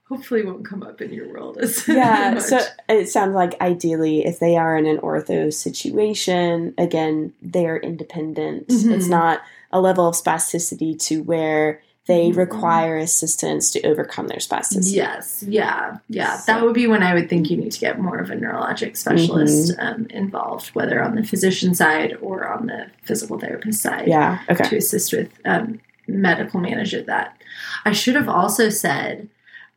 [0.08, 2.32] hopefully won't come up in your world as Yeah.
[2.34, 2.42] much.
[2.44, 8.68] So it sounds like ideally, if they are in an ortho situation, again, they're independent.
[8.68, 8.92] Mhm.
[8.94, 12.36] It's not a level of spasticity to where they Mhm.
[12.36, 14.94] require assistance to overcome their spasticity.
[14.96, 18.00] yes yeah yeah So- that would be when i would think you need to get
[18.00, 19.86] more of a neurologic specialist Mm-hmm.
[19.86, 24.38] um, involved whether on the physician side or on the physical therapist side Yeah.
[24.50, 24.64] Okay.
[24.68, 27.36] to assist with um, medical management that.
[27.84, 29.28] I should have also said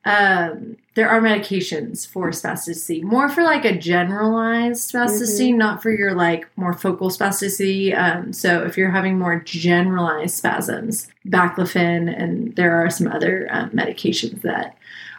[0.06, 5.58] um, there are medications for spasticity, more for like a generalized spasticity, Mm-hmm.
[5.58, 7.98] not for your like more focal spasticity.
[7.98, 13.72] Um, so if you're having more generalized spasms, baclofen, and there are some other um,
[13.72, 14.78] medications that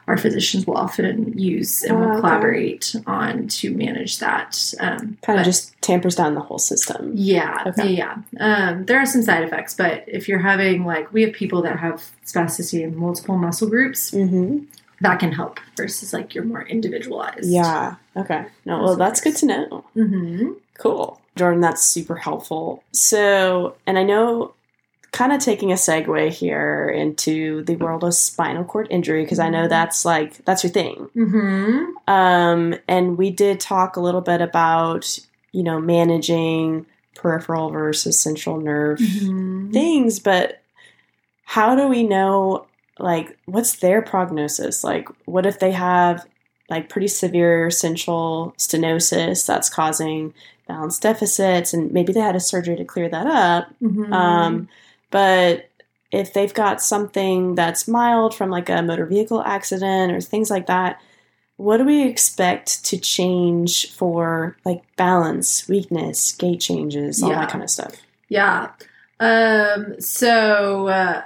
[0.08, 2.20] our physicians will often use and Oh, will okay.
[2.20, 4.72] collaborate on to manage that.
[4.78, 7.10] Um, Kind of just tampers down the whole system.
[7.16, 7.90] yeah, Okay.
[7.92, 8.18] yeah.
[8.38, 11.80] Um, there are some side effects, but if you're having like we have people that
[11.80, 14.66] have spasticity in multiple muscle groups, Mm-hmm.
[15.00, 17.48] That can help versus like your more individualized.
[17.48, 17.96] Yeah.
[18.16, 18.46] Okay.
[18.64, 19.84] No, well, that's good to know.
[19.96, 20.52] Mm-hmm.
[20.78, 21.20] Cool.
[21.36, 22.82] Jordan, that's super helpful.
[22.92, 24.54] So, and I know
[25.12, 29.48] kind of taking a segue here into the world of spinal cord injury because I
[29.48, 31.08] know that's like that's your thing.
[31.16, 32.12] Mm-hmm.
[32.12, 35.18] Um, and we did talk a little bit about
[35.52, 39.72] you know managing peripheral versus central nerve Mm-hmm.
[39.72, 40.62] things, but
[41.44, 42.65] how do we know
[42.98, 44.82] like what's their prognosis?
[44.84, 46.26] Like, what if they have
[46.70, 50.34] like pretty severe central stenosis that's causing
[50.66, 53.68] balance deficits, and maybe they had a surgery to clear that up?
[53.82, 54.12] Mhm.
[54.12, 54.68] Um,
[55.10, 55.68] but
[56.12, 60.66] if they've got something that's mild from like a motor vehicle accident or things like
[60.66, 61.00] that,
[61.56, 67.40] what do we expect to change for like balance, weakness, gait changes, all Yeah.
[67.40, 67.94] that kind of stuff?
[68.28, 68.70] Yeah.
[69.20, 71.22] Um, so uh,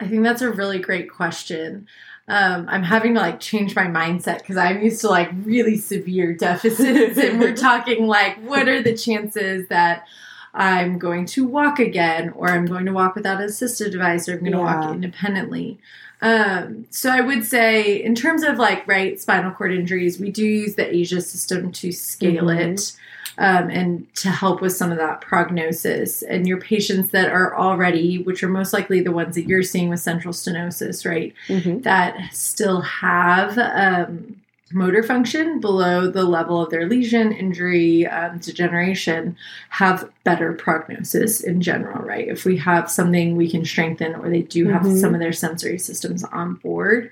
[0.00, 1.86] I think that's a really great question.
[2.28, 6.34] Um, I'm having to like change my mindset because I'm used to like really severe
[6.38, 10.06] deficits, and we're talking like, what are the chances that
[10.52, 14.32] I'm going to walk again, or I'm going to walk without an assistive device, or
[14.34, 14.80] I'm going to Yeah.
[14.80, 15.78] walk independently?
[16.22, 20.44] Um, so I would say, in terms of like right spinal cord injuries, we do
[20.44, 22.58] use the ASIA system to scale Mhm.
[22.60, 22.92] it
[23.38, 26.22] um, and to help with some of that prognosis.
[26.22, 29.88] And your patients that are already, which are most likely the ones that you're seeing
[29.90, 31.80] with central stenosis, right, Mm-hmm.
[31.82, 34.40] that still have um,
[34.72, 39.36] motor function below the level of their lesion, injury, um, degeneration,
[39.68, 42.26] have better prognosis in general, right?
[42.26, 45.00] If we have something we can strengthen, or they do have Mhm.
[45.00, 47.10] some of their sensory systems on board,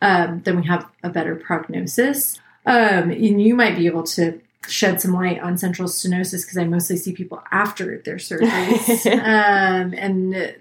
[0.00, 2.40] um, then we have a better prognosis.
[2.66, 6.64] Um, and you might be able to shed some light on central stenosis because I
[6.64, 9.06] mostly see people after their surgeries.
[9.12, 10.54] um, and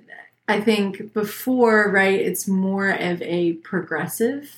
[0.47, 4.49] I think before, right, it's more of a progressive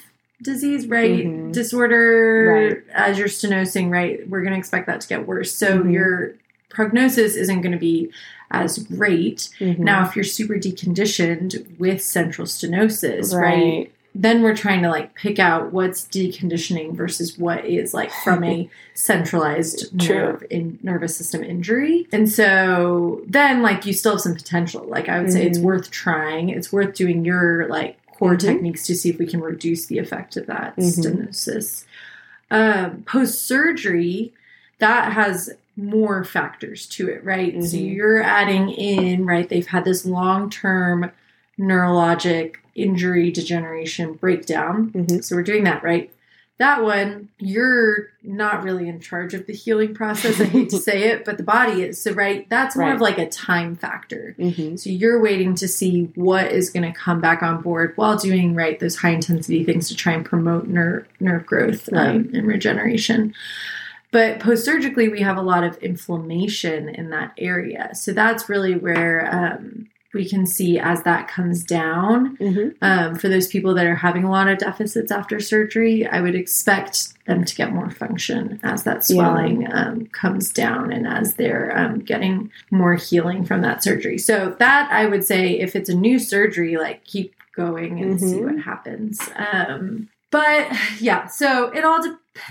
[0.41, 1.26] disease, right?
[1.26, 1.52] Mhm.
[1.54, 4.28] Disorder as you're stenosing, right?
[4.30, 5.54] We're going to expect that to get worse.
[5.54, 5.93] So Mhm.
[5.93, 6.34] your
[6.70, 8.12] prognosis isn't going to be
[8.52, 9.50] as great.
[9.60, 9.80] Mhm.
[9.80, 13.41] Now, if you're super deconditioned with central stenosis, right?
[13.56, 13.91] right.
[14.18, 18.70] Then we're trying to like pick out what's deconditioning versus what is like from a
[18.93, 22.07] centralized nerve in nervous system injury.
[22.13, 24.86] And so then like you still have some potential.
[24.88, 25.63] Like I would say it's Mhm.
[25.63, 26.47] worth trying.
[26.49, 28.39] It's worth doing your like core Mhm.
[28.39, 30.93] techniques to see if we can reduce the effect of that Mhm.
[31.28, 31.84] stenosis.
[32.49, 34.34] Um, Post surgery,
[34.80, 37.61] that has more factors to it, right?
[37.63, 37.95] So Mhm.
[37.95, 39.49] you're adding in, right?
[39.49, 41.11] They've had this long term
[41.59, 44.92] neurologic injury, degeneration, breakdown.
[44.92, 45.24] Mhm.
[45.24, 46.12] So we're doing that, right?
[46.58, 50.40] That one, you're not really in charge of the healing process.
[50.40, 52.02] I hate to say it, but the body is.
[52.02, 52.96] So, right, that's more Right.
[52.96, 54.36] of like a time factor.
[54.40, 54.80] Mhm.
[54.80, 58.56] So you're waiting to see what is going to come back on board while doing
[58.56, 63.34] right those high intensity things to try and promote nerve nerve growth um, and regeneration.
[64.12, 67.90] But post surgically, we have a lot of inflammation in that area.
[67.96, 72.36] So that's really where um, we can see as that comes down.
[72.38, 72.74] Mhm.
[72.82, 76.34] Um, for those people that are having a lot of deficits after surgery, I would
[76.34, 79.16] expect them to get more function as that Yeah.
[79.16, 84.18] swelling um, comes down and as they're um, getting more healing from that surgery.
[84.18, 88.38] So that I would say, if it's a new surgery, like keep going and see
[88.38, 88.43] Mhm.
[88.45, 89.20] what happens.
[89.53, 90.68] Um, but
[90.99, 92.20] yeah, so it all depends.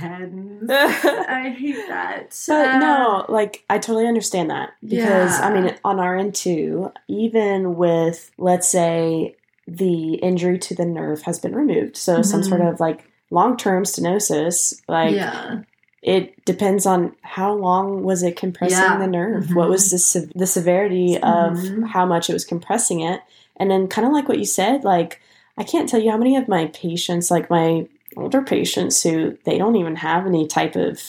[0.69, 2.35] I hate that.
[2.49, 6.91] But Uh, no, like I totally understand that because I mean, on our end too,
[7.09, 12.49] even with let's say the injury to the nerve has been removed, so some Mhm.
[12.49, 15.61] sort of like long term stenosis, like yeah,
[16.03, 18.99] it depends on how long was it compressing Yeah.
[18.99, 19.55] the nerve, Mhm.
[19.57, 21.83] what was the se- the severity Mhm.
[21.85, 23.21] of how much it was compressing it,
[23.57, 25.21] and then kind of like what you said, like
[25.57, 29.59] I can't tell you how many of my patients, like my older patients, who they
[29.59, 31.01] don't even have any type of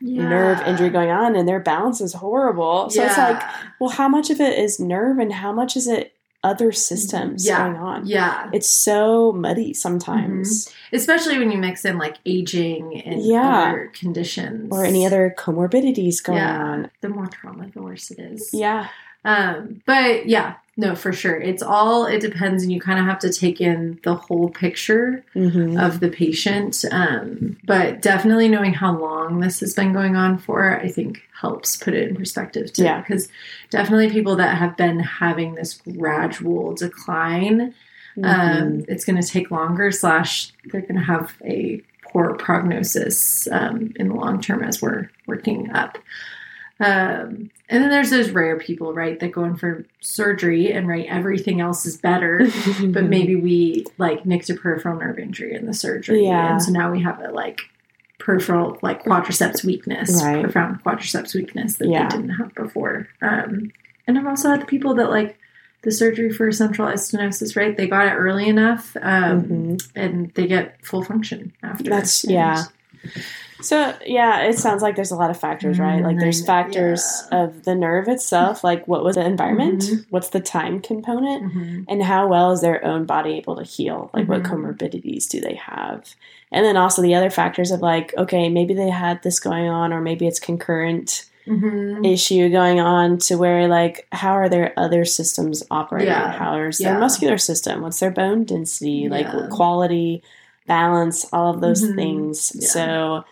[0.00, 2.90] nerve injury going on and their balance is horrible.
[2.90, 3.42] So it's like,
[3.80, 6.12] well, how much of it is nerve and how much is it
[6.42, 7.56] other systems Yeah.
[7.68, 8.06] going on?
[8.06, 8.50] yeah.
[8.52, 10.68] It's so muddy sometimes.
[10.92, 13.70] especially when you mix in like aging and Yeah.
[13.70, 16.90] other conditions Or any other comorbidities going yeah on.
[17.00, 18.88] the more trauma the worse it is Yeah.
[19.24, 23.18] um but yeah no for sure it's all it depends and you kind of have
[23.18, 28.96] to take in the whole picture hmm of the patient um but definitely knowing how
[28.98, 32.82] long this has been going on for i think helps put it in perspective too
[32.84, 33.00] Yeah.
[33.00, 33.28] because
[33.70, 37.74] definitely people that have been having this gradual decline
[38.16, 38.24] Mm-hmm.
[38.62, 43.92] um, it's going to take longer slash they're going to have a poor prognosis um,
[43.96, 45.98] in the long term as we're working up
[46.80, 51.06] Um, and then there's those rare people, right, that go in for surgery and right
[51.08, 52.46] everything else is better,
[52.86, 56.52] but maybe we like nicked a peripheral nerve injury in the surgery, Yeah.
[56.52, 57.60] and so now we have a like
[58.18, 60.42] peripheral like quadriceps weakness, Right.
[60.42, 62.08] profound quadriceps weakness that Yeah.
[62.08, 63.08] they didn't have before.
[63.22, 63.70] Um,
[64.06, 65.36] and I've also had the people that like
[65.82, 67.76] the surgery for centralized stenosis, right?
[67.76, 69.88] They got it early enough, um, Mhm.
[69.94, 71.84] and they get full function after.
[71.84, 72.64] That's- And- yeah.
[73.64, 76.02] So yeah, it sounds like there's a lot of factors, right?
[76.02, 77.44] Like there's Mm, factors yeah.
[77.44, 80.04] of the nerve itself, like what was the environment, Mhm.
[80.10, 81.84] what's the time component, Mhm.
[81.88, 84.10] and how well is their own body able to heal?
[84.12, 84.50] Like what Mhm.
[84.50, 86.14] comorbidities do they have?
[86.52, 89.92] And then also the other factors of like, okay, maybe they had this going on,
[89.92, 92.04] or maybe it's concurrent Mhm.
[92.06, 96.08] issue going on to where like how are their other systems operating?
[96.12, 96.32] Yeah.
[96.32, 96.90] How is Yeah.
[96.90, 97.80] their muscular system?
[97.82, 99.08] What's their bone density?
[99.08, 99.46] Like Yeah.
[99.50, 100.22] quality,
[100.66, 101.94] balance, all of those Mhm.
[101.96, 102.70] things.
[102.72, 103.24] So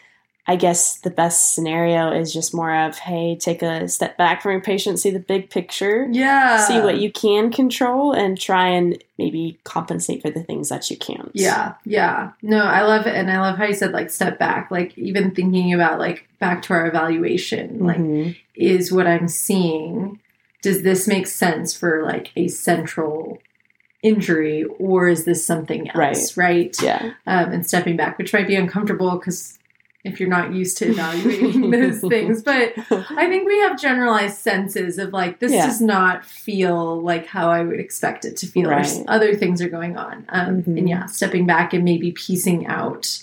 [0.44, 4.50] I guess the best scenario is just more of, hey, take a step back from
[4.52, 6.66] your patient, see the big picture, Yeah.
[6.66, 10.96] see what you can control, and try and maybe compensate for the things that you
[10.96, 11.30] can't.
[11.32, 12.30] Yeah, yeah.
[12.42, 13.14] No, I love it.
[13.14, 14.68] And I love how you said like step back.
[14.72, 18.36] Like even thinking about like back to our evaluation, like Mhm.
[18.56, 20.18] is what I'm seeing,
[20.60, 23.38] does this make sense for like a central
[24.02, 26.36] injury or is this something else?
[26.36, 26.74] Right.
[26.82, 27.12] yeah.
[27.28, 29.60] Um, and stepping back, which might be uncomfortable because
[30.04, 34.98] if you're not used to evaluating those things, but I think we have generalized senses
[34.98, 35.66] of like this Yeah.
[35.66, 38.68] does not feel like how I would expect it to feel.
[38.70, 38.90] Right.
[39.06, 40.78] Other things are going on, um, Mhm.
[40.78, 43.22] and yeah, stepping back and maybe piecing out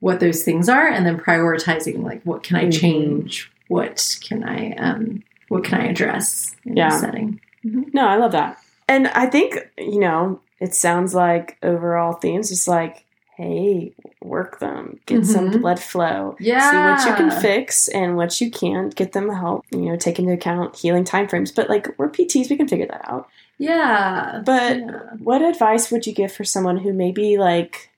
[0.00, 2.80] what those things are, and then prioritizing like what can I Mhm.
[2.80, 6.90] change, what can I um, what can I address in Yeah.
[6.90, 7.40] this setting.
[7.64, 8.58] No, I love that.
[8.86, 13.04] And I think, you know, it sounds like overall themes just like,
[13.38, 15.60] hey, work them, get some Mhm.
[15.60, 16.34] blood flow.
[16.40, 18.92] Yeah, See what you can fix and what you can't.
[18.96, 19.64] Get them help.
[19.70, 21.54] You know, take into account healing timeframes.
[21.54, 23.28] But like we're PTs, we can figure that out.
[23.58, 25.00] Yeah, But yeah.
[25.18, 27.90] what advice would you give for someone who maybe like,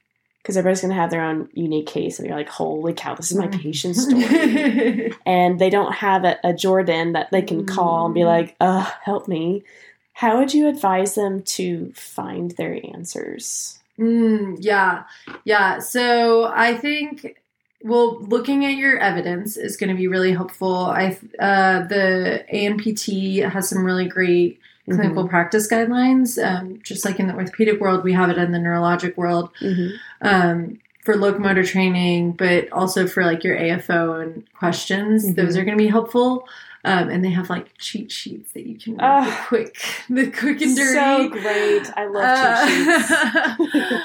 [0.43, 3.31] because everybody's going to have their own unique case, and you're like, holy cow, this
[3.31, 3.61] is my Mm.
[3.63, 8.21] patient's story, and they don't have a, a Jordan that they can call and be
[8.21, 8.27] Mm.
[8.27, 9.63] like, uh, help me.
[10.13, 13.80] How would you advise them to find their answers?
[14.01, 15.05] Mm, yeah,
[15.45, 15.79] yeah.
[15.79, 17.37] So I think
[17.83, 20.87] well, looking at your evidence is going to be really helpful.
[20.87, 24.59] I uh, the ANPT has some really great
[24.91, 26.43] clinical practice guidelines.
[26.43, 29.93] Um, just like in the orthopedic world, we have it in the neurologic world Mhm.
[30.23, 30.79] um,
[31.13, 35.27] for locomotor training, but also for like your AFO and questions.
[35.29, 35.37] Mhm.
[35.37, 36.49] Those are going to be helpful.
[36.83, 39.45] Um, and they have like cheat sheets that you can read the Ah.
[39.49, 39.77] quick,
[40.09, 40.95] the quick and dirty.
[40.95, 41.91] So great.
[41.95, 43.57] I love cheat Uh,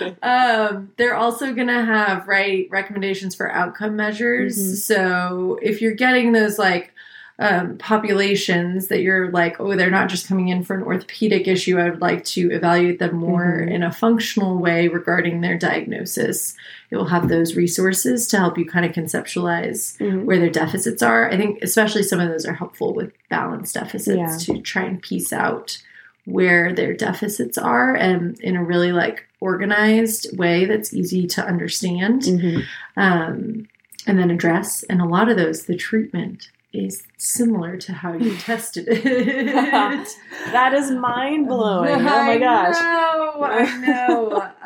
[0.01, 0.17] sheets.
[0.23, 4.57] um, they're also going to have right recommendations for outcome measures.
[4.57, 4.75] Mhm.
[4.75, 6.91] So if you're getting those like
[7.37, 11.77] um, populations that you're like, oh, they're not just coming in for an orthopedic issue,
[11.77, 13.71] I would like to evaluate them more Mhm.
[13.71, 16.55] in a functional way regarding their diagnosis.
[16.91, 20.23] It will have those resources to help you kind of conceptualize Mhm.
[20.23, 21.29] where their deficits are.
[21.29, 24.55] I think especially some of those are helpful with balance deficits Yeah.
[24.55, 25.77] to try and piece out
[26.23, 32.21] where their deficits are and in a really like organized way that's easy to understand
[32.23, 32.63] Mhm.
[32.97, 33.67] um,
[34.07, 34.83] and then address.
[34.89, 40.09] And a lot of those, the treatment is similar to how you tested it.
[40.51, 42.01] That is mind blowing.
[42.01, 42.75] Oh my gosh.
[42.77, 43.43] I know.
[43.43, 44.51] I know.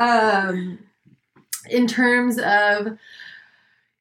[0.49, 0.79] um,
[1.69, 2.97] in terms of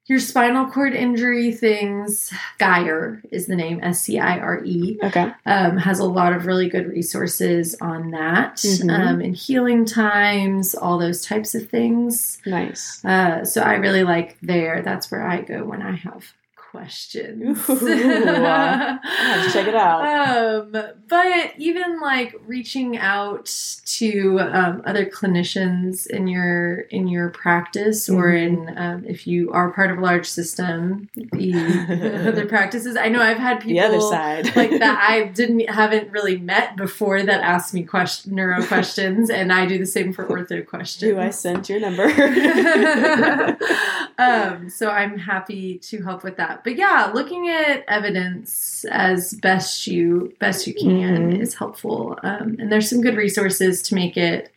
[0.06, 5.30] your spinal cord injury things, SCIRE is the name, S C I R E, Okay.
[5.44, 8.90] um, has a lot of really good resources on that, Mhm.
[8.90, 12.38] um, and healing times, all those types of things.
[12.46, 13.04] Nice.
[13.04, 14.80] Uh, so I really like there.
[14.82, 16.32] That's where I go when I have
[16.79, 17.68] questions.
[17.68, 17.89] Ooh.
[17.89, 19.99] I'll have to check it out.
[20.29, 20.76] Um,
[21.09, 23.47] but even like reaching out
[23.87, 28.68] to um, other clinicians in your in your practice, or Mm-hmm.
[28.68, 32.97] in um, if you are part of a large system, the other practices.
[32.97, 34.55] I know I've had people the other side.
[34.57, 39.53] like that I didn't haven't really met before that ask me question neuro questions, and
[39.53, 41.11] I do the same for ortho questions.
[41.11, 42.05] Who I sent your number.
[44.18, 46.64] um, so I'm happy to help with that.
[46.68, 51.40] But yeah, looking at evidence as best you best you can Mhm.
[51.40, 52.18] is helpful.
[52.22, 54.52] Um, and there's some good resources to make it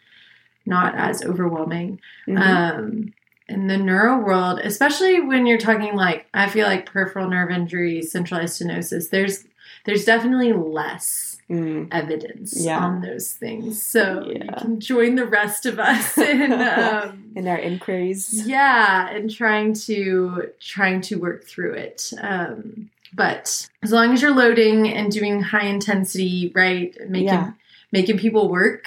[0.66, 2.02] not as overwhelming.
[2.28, 2.38] Mhm.
[2.38, 3.14] Um,
[3.48, 8.02] in the neuro world, especially when you're talking like I feel like peripheral nerve injury,
[8.02, 9.46] centralized stenosis, there's
[9.86, 11.88] there's definitely less Mm.
[11.92, 12.80] evidence Yeah.
[12.80, 13.84] on those things.
[13.84, 18.48] So you can join the rest of us in um, In our inquiries.
[18.48, 22.14] yeah, and trying to trying to work through it.
[22.22, 27.52] Um, But as long as you're loading and doing high intensity, right, making Yeah.
[27.92, 28.86] making people work.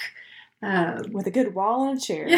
[0.63, 2.25] Um, With a good wall and a chair.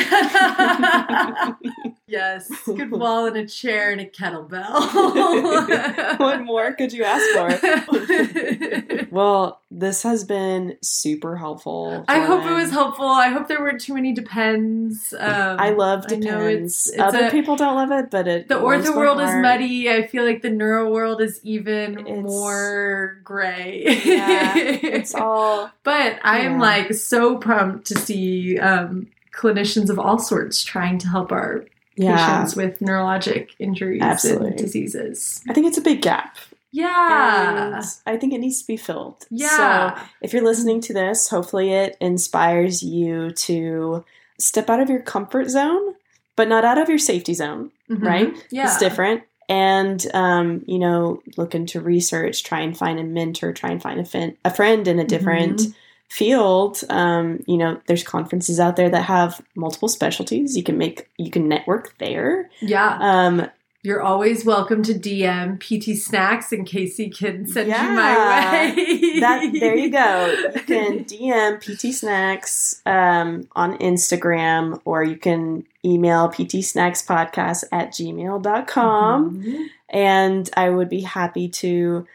[2.11, 6.17] yes, good wall and a chair and a kettlebell.
[6.19, 9.07] what more could you ask for?
[9.17, 12.05] Well, this has been super helpful.
[12.07, 13.07] I hope it was helpful.
[13.07, 15.15] I hope there weren't too many depends.
[15.19, 16.89] Um, I love I know depends.
[16.89, 19.89] it's- it's Other a- people don't love it, but it the ortho world is muddy.
[19.91, 23.85] I feel like the neuro world is even It's- more gray.
[24.05, 26.61] Yeah, It's all but I am Yeah.
[26.61, 31.65] like so pumped to see um, clinicians of all sorts trying to help our
[31.97, 32.17] yeah.
[32.29, 34.49] patients with neurologic injuries Absolutely.
[34.49, 35.43] and diseases.
[35.49, 36.37] I think it's a big gap.
[36.73, 37.77] Yeah.
[37.77, 39.23] And I think it needs to be filled.
[39.23, 40.07] So Yeah.
[40.21, 44.05] if you're listening to this, hopefully it inspires you to
[44.39, 45.95] step out of your comfort zone,
[46.37, 48.03] but not out of your safety zone, Mhm.
[48.03, 48.47] right?
[48.51, 48.65] Yeah.
[48.65, 49.23] It's different.
[49.49, 54.01] And, um, you know, look into research, try and find a mentor, try and find
[54.01, 55.75] a, fin- a friend in a different Mhm.
[56.09, 56.83] Field.
[56.89, 60.57] Um, you know, there's conferences out there that have multiple specialties.
[60.57, 62.49] You can make, you can network there.
[62.61, 62.97] Yeah.
[63.01, 63.51] Um,
[63.83, 67.89] You're always welcome to DM PT Snacks and Casey can send Yeah.
[67.91, 69.21] you my way.
[69.21, 70.51] that there you go.
[70.55, 79.43] You can DM PT Snacks um, on Instagram, or you can email ptsnackspodcast at gmail.com.
[79.43, 79.67] Mhm.
[79.89, 82.07] And I would be happy to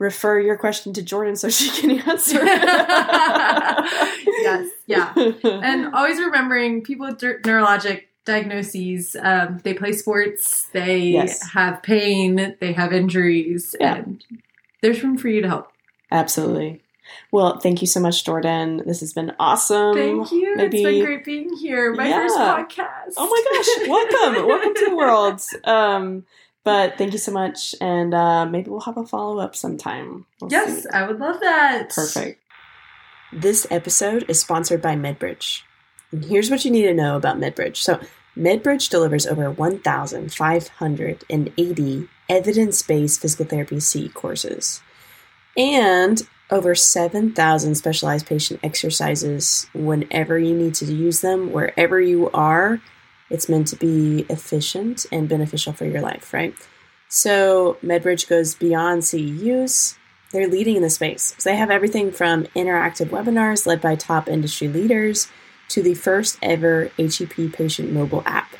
[0.00, 2.44] refer your question to Jordan so she can answer.
[4.42, 5.12] yes, yeah.
[5.44, 11.50] And always remembering people with neurologic diagnoses, um, they play sports, they Yes.
[11.52, 13.96] have pain, they have injuries, Yeah.
[13.96, 14.24] and
[14.82, 15.68] there's room for you to help.
[16.10, 16.82] Absolutely.
[17.32, 18.82] Well, thank you so much, Jordan.
[18.86, 19.94] This has been awesome.
[19.96, 20.54] Thank you.
[20.56, 21.92] maybe- It's been great being here.
[21.94, 23.14] My first podcast.
[23.16, 24.46] Oh my gosh, welcome.
[24.46, 25.40] welcome to the world.
[25.64, 26.24] Um,
[26.64, 27.74] but thank you so much.
[27.80, 30.26] And uh, maybe we'll have a follow up sometime.
[30.40, 30.88] We'll Yes, see.
[30.92, 31.90] I would love that.
[31.90, 32.40] Perfect.
[33.32, 35.62] This episode is sponsored by MedBridge.
[36.12, 37.76] And here's what you need to know about MedBridge.
[37.76, 38.00] So,
[38.36, 44.80] MedBridge delivers over 1,580 evidence based physical therapy C courses
[45.56, 52.80] and over 7,000 specialized patient exercises whenever you need to use them, wherever you are.
[53.30, 56.54] It's meant to be efficient and beneficial for your life, right?
[57.08, 59.96] So, MedBridge goes beyond CEUs
[60.30, 61.34] they're leading in the space.
[61.38, 65.28] So they have everything from interactive webinars led by top industry leaders
[65.68, 68.54] to the first ever HEP patient mobile app.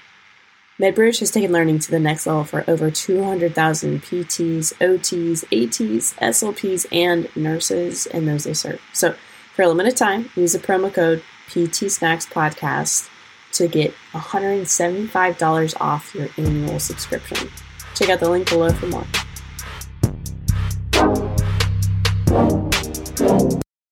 [0.81, 6.87] MedBridge has taken learning to the next level for over 200,000 PTs, OTs, ATs, SLPs,
[6.91, 8.81] and nurses and those they serve.
[8.93, 9.15] So
[9.55, 13.11] for a limited time, use the promo code PT Snacks Podcast
[13.53, 17.51] to get $175 off your annual subscription.
[17.95, 19.07] Check out the link below for more.